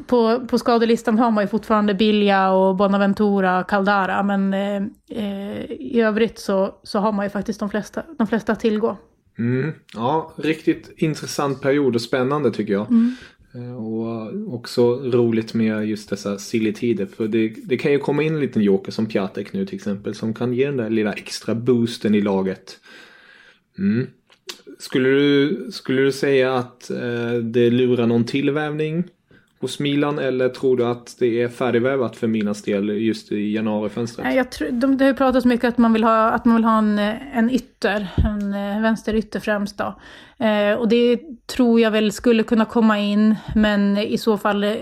på, 0.06 0.46
på 0.46 0.58
skadelistan 0.58 1.18
har 1.18 1.30
man 1.30 1.44
ju 1.44 1.48
fortfarande 1.48 1.94
Bilja 1.94 2.50
och 2.50 2.76
Bonaventura, 2.76 3.64
Caldara, 3.64 4.22
men 4.22 4.54
eh, 4.54 4.82
eh, 5.10 5.64
i 5.70 6.00
övrigt 6.00 6.38
så, 6.38 6.74
så 6.82 6.98
har 6.98 7.12
man 7.12 7.26
ju 7.26 7.30
faktiskt 7.30 7.60
de 7.60 7.70
flesta, 7.70 8.02
de 8.18 8.26
flesta 8.26 8.52
att 8.52 8.60
tillgå. 8.60 8.96
Mm, 9.38 9.72
ja, 9.94 10.32
riktigt 10.36 10.92
intressant 10.96 11.60
period 11.60 11.94
och 11.94 12.02
spännande 12.02 12.50
tycker 12.50 12.72
jag. 12.72 12.90
Mm. 12.90 13.16
Eh, 13.54 13.76
och 13.76 14.54
också 14.54 14.94
roligt 14.94 15.54
med 15.54 15.88
just 15.88 16.10
dessa 16.10 16.38
silly 16.38 16.72
tider. 16.72 17.06
För 17.06 17.28
det, 17.28 17.48
det 17.48 17.76
kan 17.76 17.92
ju 17.92 17.98
komma 17.98 18.22
in 18.22 18.34
en 18.34 18.40
liten 18.40 18.62
joker 18.62 18.92
som 18.92 19.06
Piatek 19.06 19.52
nu 19.52 19.66
till 19.66 19.76
exempel. 19.76 20.14
Som 20.14 20.34
kan 20.34 20.54
ge 20.54 20.66
den 20.66 20.76
där 20.76 20.90
lilla 20.90 21.12
extra 21.12 21.54
boosten 21.54 22.14
i 22.14 22.20
laget. 22.20 22.78
Mm. 23.78 24.06
Skulle, 24.78 25.08
du, 25.08 25.68
skulle 25.72 26.02
du 26.02 26.12
säga 26.12 26.54
att 26.54 26.90
eh, 26.90 27.32
det 27.32 27.70
lurar 27.70 28.06
någon 28.06 28.24
tillvävning 28.24 29.04
hos 29.60 29.78
Milan 29.78 30.18
eller 30.18 30.48
tror 30.48 30.76
du 30.76 30.86
att 30.86 31.16
det 31.18 31.42
är 31.42 31.48
färdigvävat 31.48 32.16
för 32.16 32.26
Milans 32.26 32.62
del 32.62 32.88
just 32.88 33.32
i 33.32 33.54
januarifönstret? 33.54 34.34
Jag 34.34 34.50
tror, 34.50 34.70
de, 34.70 34.96
det 34.96 35.04
har 35.04 35.10
ju 35.10 35.16
pratats 35.16 35.46
mycket 35.46 35.68
att 35.68 35.78
man 35.78 35.92
vill 35.92 36.04
ha, 36.04 36.30
att 36.30 36.44
man 36.44 36.56
vill 36.56 36.64
ha 36.64 36.78
en, 36.78 36.98
en 36.98 37.50
ytter, 37.50 38.08
en 38.16 38.54
eh, 38.54 38.82
vänsterytter 38.82 39.40
främst 39.40 39.78
då. 39.78 39.94
Eh, 40.44 40.72
och 40.72 40.88
det 40.88 41.20
tror 41.46 41.80
jag 41.80 41.90
väl 41.90 42.12
skulle 42.12 42.42
kunna 42.42 42.64
komma 42.64 42.98
in, 42.98 43.34
men 43.54 43.98
i 43.98 44.18
så 44.18 44.38
fall 44.38 44.64
eh, 44.64 44.76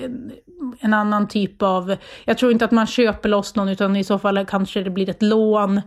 en 0.80 0.94
annan 0.94 1.28
typ 1.28 1.62
av... 1.62 1.96
Jag 2.24 2.38
tror 2.38 2.52
inte 2.52 2.64
att 2.64 2.70
man 2.70 2.86
köper 2.86 3.28
loss 3.28 3.56
någon, 3.56 3.68
utan 3.68 3.96
i 3.96 4.04
så 4.04 4.18
fall 4.18 4.46
kanske 4.46 4.82
det 4.82 4.90
blir 4.90 5.10
ett 5.10 5.22
lån 5.22 5.80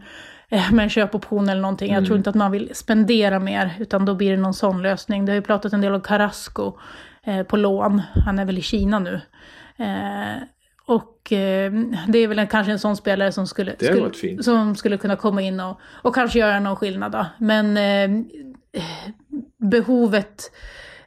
eh, 0.50 0.72
med 0.72 0.84
en 0.84 0.90
köpoption 0.90 1.50
eller 1.50 1.62
någonting. 1.62 1.90
Mm. 1.90 2.02
Jag 2.02 2.08
tror 2.08 2.18
inte 2.18 2.30
att 2.30 2.36
man 2.36 2.52
vill 2.52 2.70
spendera 2.74 3.40
mer, 3.40 3.76
utan 3.80 4.06
då 4.06 4.16
blir 4.16 4.32
det 4.32 4.38
någon 4.38 4.54
sån 4.54 4.82
lösning. 4.82 5.26
Det 5.26 5.32
har 5.32 5.36
ju 5.36 5.42
pratat 5.42 5.74
en 5.74 5.82
del 5.82 5.94
om 5.94 6.02
Carrasco 6.02 6.68
eh, 6.68 6.74
på 7.48 7.58
lån. 7.58 8.02
Han 8.26 8.40
är 8.40 8.46
väl 8.46 8.58
i 8.58 8.62
Kina 8.62 9.00
nu. 9.00 9.22
Eh, 9.78 10.44
och 10.86 11.34
eh, 11.34 11.72
det 12.08 12.20
är 12.20 12.28
väl 12.28 12.40
en, 12.40 12.48
kanske 12.48 12.72
en 12.72 12.80
sån 12.80 12.98
spelare 12.98 13.32
som 13.32 13.48
skulle, 13.48 13.76
skulle 13.78 14.44
som 14.44 14.76
skulle 14.76 14.98
kunna 14.98 15.16
komma 15.16 15.42
in 15.42 15.60
och, 15.60 15.80
och 16.04 16.16
kanske 16.16 16.40
göra 16.40 16.60
någon 16.60 16.76
skillnad. 16.76 17.12
Då. 17.12 17.26
Men 17.38 17.78
eh, 17.78 18.24
behovet 19.58 20.52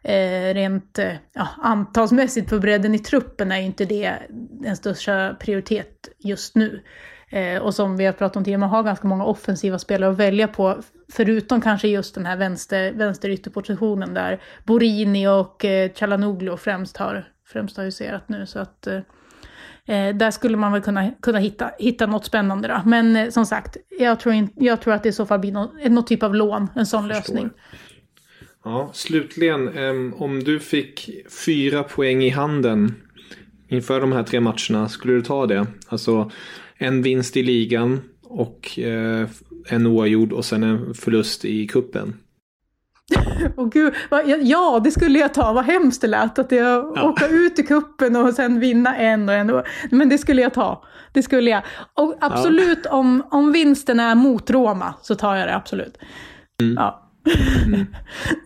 eh, 0.03 0.55
rent 0.55 0.98
eh, 0.98 1.12
ja, 1.33 1.48
antalsmässigt 1.62 2.48
för 2.48 2.59
bredden 2.59 2.94
i 2.94 2.98
truppen 2.98 3.53
är 3.53 3.59
ju 3.59 3.64
inte 3.64 3.85
det 3.85 4.14
den 4.51 4.77
största 4.77 5.37
prioritet 5.40 6.09
just 6.18 6.57
nu. 6.57 6.83
Eh, 7.33 7.62
och 7.62 7.75
som 7.75 7.97
vi 7.97 8.05
har 8.05 8.12
pratat 8.12 8.37
om 8.37 8.45
tidigare, 8.45 8.61
man 8.61 8.68
har 8.68 8.83
ganska 8.83 9.09
många 9.09 9.25
offensiva 9.25 9.79
spelare 9.79 10.11
att 10.11 10.18
välja 10.18 10.49
på. 10.49 10.83
Förutom 11.12 11.61
kanske 11.61 11.88
just 11.88 12.14
den 12.14 12.27
här 12.27 12.37
vänster, 12.37 12.92
vänsterytterpositionen 12.92 14.14
där 14.14 14.40
Borini 14.64 15.29
och 15.29 15.64
eh, 15.64 15.92
Chalanoglu 15.92 16.57
främst 16.57 16.97
har, 16.97 17.29
främst 17.47 17.77
har 17.77 17.85
huserat 17.85 18.29
nu. 18.29 18.47
Så 18.47 18.59
att 18.59 18.87
eh, 18.87 18.97
eh, 19.87 20.14
där 20.14 20.31
skulle 20.31 20.57
man 20.57 20.73
väl 20.73 20.83
kunna, 20.83 21.11
kunna 21.23 21.38
hitta, 21.38 21.71
hitta 21.79 22.07
något 22.07 22.25
spännande 22.25 22.68
då. 22.68 22.81
Men 22.85 23.16
eh, 23.16 23.31
som 23.31 23.47
sagt, 23.47 23.77
jag 23.99 24.21
tror, 24.21 24.35
in, 24.35 24.49
jag 24.57 24.81
tror 24.81 24.95
att 24.95 25.03
det 25.03 25.09
i 25.09 25.12
så 25.12 25.27
fall 25.27 25.38
blir 25.38 25.53
någon, 25.53 25.95
någon 25.95 26.05
typ 26.05 26.23
av 26.23 26.35
lån, 26.35 26.68
en 26.75 26.87
sån 26.87 27.09
lösning. 27.09 27.51
Ja, 28.64 28.90
slutligen. 28.92 29.68
Om 30.16 30.45
du 30.45 30.61
fick 30.61 31.11
fyra 31.47 31.83
poäng 31.83 32.23
i 32.23 32.29
handen 32.29 32.95
inför 33.68 34.01
de 34.01 34.12
här 34.12 34.23
tre 34.23 34.40
matcherna, 34.40 34.88
skulle 34.88 35.12
du 35.12 35.23
ta 35.23 35.47
det? 35.47 35.66
Alltså 35.88 36.31
en 36.83 37.03
vinst 37.03 37.37
i 37.37 37.42
ligan 37.42 38.01
och 38.23 38.79
eh, 38.79 39.29
en 39.68 39.87
oavgjord 39.87 40.33
och 40.33 40.45
sen 40.45 40.62
en 40.62 40.95
förlust 40.95 41.45
i 41.45 41.66
kuppen. 41.66 42.16
Oh, 43.57 43.68
gud, 43.68 43.95
ja, 44.42 44.81
det 44.85 44.90
skulle 44.90 45.18
jag 45.18 45.35
ta. 45.35 45.53
Vad 45.53 45.64
hemskt 45.64 46.01
det 46.01 46.07
lät 46.07 46.38
att 46.38 46.53
jag 46.53 46.92
ja. 46.97 47.09
åka 47.09 47.29
ut 47.29 47.59
i 47.59 47.62
kuppen 47.62 48.16
och 48.16 48.35
sen 48.35 48.61
vinna 48.61 48.97
en 48.97 49.29
och 49.29 49.35
en. 49.35 49.62
Men 49.90 50.09
det 50.09 50.18
skulle 50.18 50.42
jag 50.42 50.55
ta. 50.55 50.85
Det 51.12 51.23
skulle 51.23 51.51
jag. 51.51 51.62
Och 51.95 52.16
absolut, 52.21 52.81
ja. 52.85 52.90
om, 52.90 53.23
om 53.31 53.53
vinsten 53.53 54.01
är 54.01 54.14
mot 54.14 54.51
Roma 54.51 54.95
så 55.03 55.14
tar 55.14 55.37
jag 55.37 55.49
det 55.49 55.55
absolut. 55.55 55.99
Mm. 56.61 56.75
Ja. 56.75 57.11
Mm. 57.66 57.87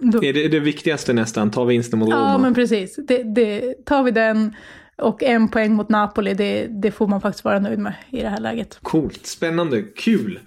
Då, 0.13 0.25
är 0.25 0.33
det 0.33 0.49
det 0.49 0.61
viktigaste 0.61 1.13
nästan? 1.13 1.51
Ta 1.51 1.65
vinsten 1.65 1.99
mot 1.99 2.09
Roma? 2.09 2.33
Ja, 2.33 2.39
men 2.39 2.55
precis. 2.55 2.97
Det, 3.09 3.23
det, 3.23 3.75
tar 3.87 4.03
vi 4.03 4.11
den 4.11 4.55
och 4.97 5.23
en 5.23 5.49
poäng 5.49 5.73
mot 5.73 5.89
Napoli, 5.89 6.35
det, 6.35 6.67
det 6.67 6.91
får 6.91 7.07
man 7.07 7.21
faktiskt 7.21 7.45
vara 7.45 7.59
nöjd 7.59 7.79
med 7.79 7.95
i 8.11 8.23
det 8.23 8.29
här 8.29 8.41
läget. 8.41 8.79
Coolt, 8.83 9.27
spännande, 9.27 9.83
kul! 9.83 10.41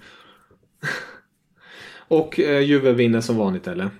och 2.08 2.40
eh, 2.40 2.60
Juve 2.60 2.92
vinner 2.92 3.20
som 3.20 3.36
vanligt 3.36 3.66
eller? 3.66 3.90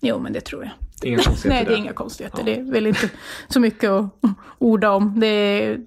Jo, 0.00 0.18
men 0.18 0.32
det 0.32 0.40
tror 0.40 0.64
jag. 0.64 0.72
Inga 1.08 1.18
konstigheter 1.18 1.48
Nej, 1.48 1.64
det 1.64 1.72
är 1.72 1.76
inga 1.76 1.92
konstigheter. 1.92 2.38
Ja. 2.38 2.44
Det 2.44 2.54
är 2.54 2.72
väl 2.72 2.86
inte 2.86 3.10
så 3.48 3.60
mycket 3.60 3.90
att 3.90 4.10
orda 4.58 4.90
om. 4.90 5.20
Det 5.20 5.26
är, 5.26 5.80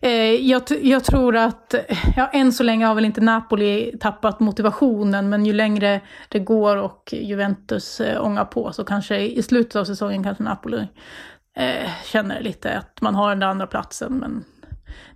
eh, 0.00 0.10
jag, 0.50 0.62
jag, 0.82 1.04
tror 1.04 1.36
att, 1.36 1.74
ja, 2.16 2.30
än 2.32 2.52
så 2.52 2.62
länge 2.62 2.86
har 2.86 2.94
väl 2.94 3.04
inte 3.04 3.20
Napoli 3.20 3.92
tappat 4.00 4.40
motivationen, 4.40 5.28
men 5.28 5.46
ju 5.46 5.52
längre 5.52 6.00
det 6.28 6.38
går 6.38 6.76
och 6.76 7.08
Juventus 7.12 8.00
eh, 8.00 8.24
ångar 8.24 8.44
på 8.44 8.72
så 8.72 8.84
kanske 8.84 9.18
i 9.18 9.42
slutet 9.42 9.76
av 9.76 9.84
säsongen 9.84 10.22
kanske 10.22 10.42
Napoli 10.42 10.88
eh, 11.56 11.90
känner 12.04 12.40
lite 12.40 12.78
att 12.78 13.00
man 13.00 13.14
har 13.14 13.28
den 13.28 13.40
där 13.40 13.46
andra 13.46 13.66
platsen 13.66 14.12
men 14.12 14.44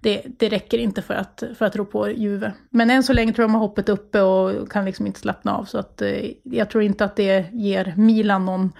det, 0.01 0.23
det 0.39 0.49
räcker 0.49 0.79
inte 0.79 1.03
för 1.03 1.15
att, 1.15 1.43
för 1.59 1.67
att 1.67 1.77
ro 1.77 1.85
på 1.85 2.11
Juve. 2.11 2.53
Men 2.71 2.91
än 2.91 3.03
så 3.03 3.13
länge 3.13 3.33
tror 3.33 3.43
jag 3.43 3.51
man 3.51 3.61
har 3.61 3.69
hoppet 3.69 3.89
uppe 3.89 4.21
och 4.21 4.71
kan 4.71 4.85
liksom 4.85 5.07
inte 5.07 5.21
slappna 5.21 5.57
av. 5.57 5.65
Så 5.65 5.79
att, 5.79 6.03
eh, 6.03 6.31
jag 6.43 6.71
tror 6.71 6.83
inte 6.83 7.05
att 7.05 7.17
det 7.17 7.47
ger 7.53 7.95
Milan 7.97 8.45
någon, 8.45 8.73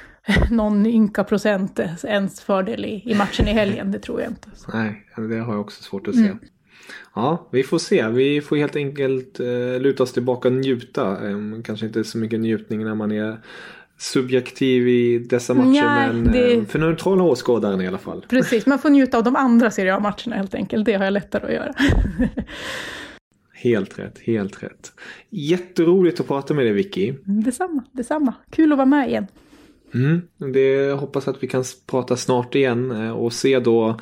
någon 0.50 0.86
ynka 0.86 1.24
procent 1.24 1.80
ens 2.04 2.40
fördel 2.40 2.84
i, 2.84 3.02
i 3.10 3.14
matchen 3.14 3.48
i 3.48 3.52
helgen. 3.52 3.92
Det 3.92 3.98
tror 3.98 4.20
jag 4.20 4.30
inte. 4.30 4.48
Nej, 4.72 5.06
det 5.16 5.38
har 5.38 5.52
jag 5.52 5.60
också 5.60 5.82
svårt 5.82 6.08
att 6.08 6.14
se. 6.14 6.20
Mm. 6.20 6.38
Ja, 7.14 7.48
vi 7.52 7.62
får 7.62 7.78
se. 7.78 8.08
Vi 8.08 8.40
får 8.40 8.56
helt 8.56 8.76
enkelt 8.76 9.40
eh, 9.40 9.80
luta 9.80 10.02
oss 10.02 10.12
tillbaka 10.12 10.48
och 10.48 10.54
njuta. 10.54 11.28
Eh, 11.28 11.36
kanske 11.64 11.86
inte 11.86 12.04
så 12.04 12.18
mycket 12.18 12.40
njutning 12.40 12.84
när 12.84 12.94
man 12.94 13.12
är 13.12 13.38
subjektiv 13.98 14.88
i 14.88 15.18
dessa 15.18 15.54
matcher 15.54 15.66
Nej, 15.66 16.12
men 16.12 16.32
det... 16.32 16.54
Eh, 16.54 16.64
för 16.64 16.78
neutrala 16.78 17.22
åskådaren 17.22 17.80
i 17.80 17.88
alla 17.88 17.98
fall. 17.98 18.24
Precis, 18.28 18.66
man 18.66 18.78
får 18.78 18.90
njuta 18.90 19.18
av 19.18 19.24
de 19.24 19.36
andra 19.36 19.70
Serie 19.70 19.94
A-matcherna 19.94 20.36
helt 20.36 20.54
enkelt. 20.54 20.84
Det 20.84 20.94
har 20.94 21.04
jag 21.04 21.12
lättare 21.12 21.46
att 21.46 21.52
göra. 21.52 21.74
helt 23.52 23.98
rätt, 23.98 24.18
helt 24.18 24.62
rätt. 24.62 24.92
Jätteroligt 25.30 26.20
att 26.20 26.28
prata 26.28 26.54
med 26.54 26.66
dig 26.66 26.72
Vicky. 26.72 27.14
Detsamma, 27.24 27.84
detsamma. 27.92 28.34
Kul 28.50 28.72
att 28.72 28.78
vara 28.78 28.86
med 28.86 29.08
igen. 29.08 29.26
Mm, 29.94 30.22
det 30.52 30.92
hoppas 30.92 31.28
att 31.28 31.42
vi 31.42 31.48
kan 31.48 31.64
prata 31.86 32.16
snart 32.16 32.54
igen 32.54 32.90
eh, 32.90 33.10
och 33.10 33.32
se 33.32 33.58
då 33.58 34.00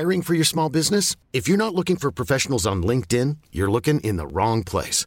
Hiring 0.00 0.22
for 0.22 0.34
your 0.34 0.44
small 0.44 0.72
business? 0.72 1.16
If 1.32 1.48
you're 1.48 1.56
not 1.56 1.74
looking 1.74 1.96
for 1.96 2.10
professionals 2.10 2.66
on 2.66 2.86
LinkedIn, 2.86 3.38
you're 3.52 3.70
looking 3.70 4.00
in 4.00 4.16
the 4.16 4.26
wrong 4.26 4.64
place. 4.64 5.06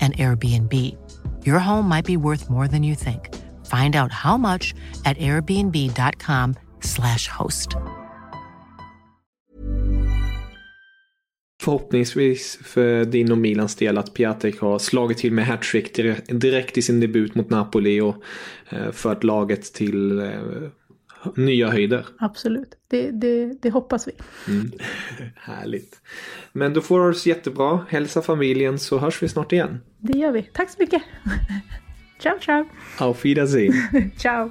and 0.00 0.16
Airbnb. 0.16 0.72
Your 1.44 1.58
home 1.58 1.88
might 1.88 2.06
be 2.06 2.16
worth 2.16 2.50
more 2.50 2.68
than 2.68 2.82
you 2.82 2.94
think. 2.94 3.28
Find 3.66 3.96
out 3.96 4.12
how 4.12 4.36
much 4.36 4.74
at 5.04 5.18
airbnb.com 5.18 6.54
slash 6.80 7.28
host. 7.28 7.76
Förhoppningsvis 11.62 12.58
för 12.62 13.04
din 13.04 13.32
och 13.32 13.38
Milans 13.38 13.76
del 13.76 13.98
att 13.98 14.14
Piatek 14.14 14.60
har 14.60 14.78
slagit 14.78 15.18
till 15.18 15.32
med 15.32 15.46
hattrick 15.46 15.96
direkt 16.28 16.78
i 16.78 16.82
sin 16.82 17.00
debut 17.00 17.34
mot 17.34 17.50
Napoli 17.50 18.00
och 18.00 18.16
eh, 18.68 18.90
fört 18.92 19.24
laget 19.24 19.62
till 19.74 20.18
eh, 20.18 20.26
nya 21.36 21.70
höjder. 21.70 22.06
Absolut, 22.18 22.74
det, 22.88 23.10
det, 23.10 23.62
det 23.62 23.70
hoppas 23.70 24.08
vi. 24.08 24.12
Mm. 24.48 24.72
Härligt. 25.36 26.00
Men 26.52 26.74
då 26.74 26.80
får 26.80 27.00
du 27.00 27.10
oss 27.10 27.26
jättebra. 27.26 27.80
Hälsa 27.88 28.22
familjen 28.22 28.78
så 28.78 28.98
hörs 28.98 29.22
vi 29.22 29.28
snart 29.28 29.52
igen. 29.52 29.80
Det 29.98 30.18
gör 30.18 30.32
vi. 30.32 30.42
Tack 30.42 30.70
så 30.70 30.76
mycket. 30.78 31.02
ciao, 32.20 32.38
ciao. 32.38 32.64
Auf 32.98 33.24
Wiedersehen. 33.24 33.72
ciao. 34.18 34.50